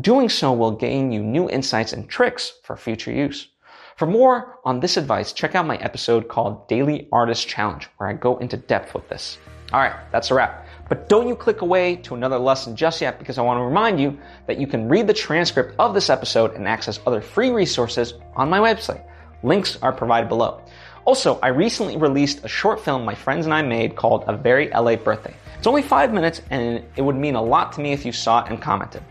Doing 0.00 0.28
so 0.28 0.52
will 0.52 0.72
gain 0.72 1.10
you 1.10 1.22
new 1.22 1.48
insights 1.48 1.94
and 1.94 2.08
tricks 2.08 2.52
for 2.62 2.76
future 2.76 3.10
use. 3.10 3.48
For 3.96 4.06
more 4.06 4.60
on 4.64 4.78
this 4.78 4.96
advice, 4.96 5.32
check 5.32 5.56
out 5.56 5.66
my 5.66 5.78
episode 5.78 6.28
called 6.28 6.68
Daily 6.68 7.08
Artist 7.10 7.48
Challenge, 7.48 7.88
where 7.96 8.08
I 8.08 8.12
go 8.12 8.36
into 8.36 8.56
depth 8.56 8.94
with 8.94 9.08
this. 9.08 9.38
All 9.72 9.80
right, 9.80 9.96
that's 10.12 10.30
a 10.30 10.34
wrap. 10.34 10.67
But 10.88 11.08
don't 11.08 11.28
you 11.28 11.34
click 11.34 11.60
away 11.60 11.96
to 11.96 12.14
another 12.14 12.38
lesson 12.38 12.74
just 12.74 13.00
yet 13.00 13.18
because 13.18 13.36
I 13.36 13.42
want 13.42 13.58
to 13.58 13.64
remind 13.64 14.00
you 14.00 14.18
that 14.46 14.58
you 14.58 14.66
can 14.66 14.88
read 14.88 15.06
the 15.06 15.14
transcript 15.14 15.74
of 15.78 15.92
this 15.94 16.08
episode 16.08 16.54
and 16.54 16.66
access 16.66 16.98
other 17.06 17.20
free 17.20 17.50
resources 17.50 18.14
on 18.34 18.48
my 18.48 18.58
website. 18.58 19.02
Links 19.42 19.78
are 19.82 19.92
provided 19.92 20.28
below. 20.28 20.62
Also, 21.04 21.38
I 21.40 21.48
recently 21.48 21.96
released 21.96 22.44
a 22.44 22.48
short 22.48 22.80
film 22.80 23.04
my 23.04 23.14
friends 23.14 23.46
and 23.46 23.54
I 23.54 23.62
made 23.62 23.96
called 23.96 24.24
A 24.26 24.36
Very 24.36 24.68
LA 24.70 24.96
Birthday. 24.96 25.34
It's 25.56 25.66
only 25.66 25.82
five 25.82 26.12
minutes 26.12 26.42
and 26.50 26.84
it 26.96 27.02
would 27.02 27.16
mean 27.16 27.34
a 27.34 27.42
lot 27.42 27.72
to 27.74 27.80
me 27.80 27.92
if 27.92 28.04
you 28.04 28.12
saw 28.12 28.44
it 28.44 28.50
and 28.50 28.60
commented. 28.60 29.02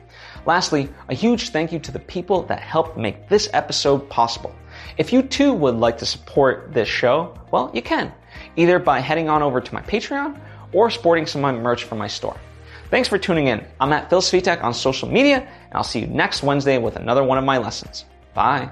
Lastly, 0.45 0.89
a 1.09 1.13
huge 1.13 1.49
thank 1.49 1.71
you 1.71 1.79
to 1.79 1.91
the 1.91 1.99
people 1.99 2.43
that 2.43 2.59
helped 2.59 2.97
make 2.97 3.27
this 3.27 3.49
episode 3.51 4.09
possible. 4.09 4.55
If 4.97 5.11
you 5.11 5.21
too 5.21 5.53
would 5.53 5.75
like 5.75 5.97
to 5.97 6.05
support 6.05 6.73
this 6.73 6.87
show, 6.87 7.37
well, 7.51 7.69
you 7.73 7.81
can, 7.81 8.13
either 8.55 8.79
by 8.79 8.99
heading 8.99 9.27
on 9.27 9.43
over 9.43 9.59
to 9.59 9.73
my 9.73 9.81
Patreon 9.81 10.39
or 10.73 10.89
sporting 10.89 11.25
some 11.25 11.43
of 11.43 11.55
my 11.55 11.61
merch 11.61 11.83
from 11.83 11.97
my 11.97 12.07
store. 12.07 12.37
Thanks 12.89 13.09
for 13.09 13.17
tuning 13.17 13.47
in. 13.47 13.65
I'm 13.79 13.91
at 13.91 14.09
Phil 14.09 14.21
Svitek 14.21 14.63
on 14.63 14.73
social 14.73 15.09
media, 15.09 15.39
and 15.39 15.73
I'll 15.73 15.83
see 15.83 15.99
you 15.99 16.07
next 16.07 16.43
Wednesday 16.43 16.77
with 16.77 16.95
another 16.95 17.23
one 17.23 17.37
of 17.37 17.43
my 17.43 17.57
lessons. 17.57 18.05
Bye. 18.33 18.69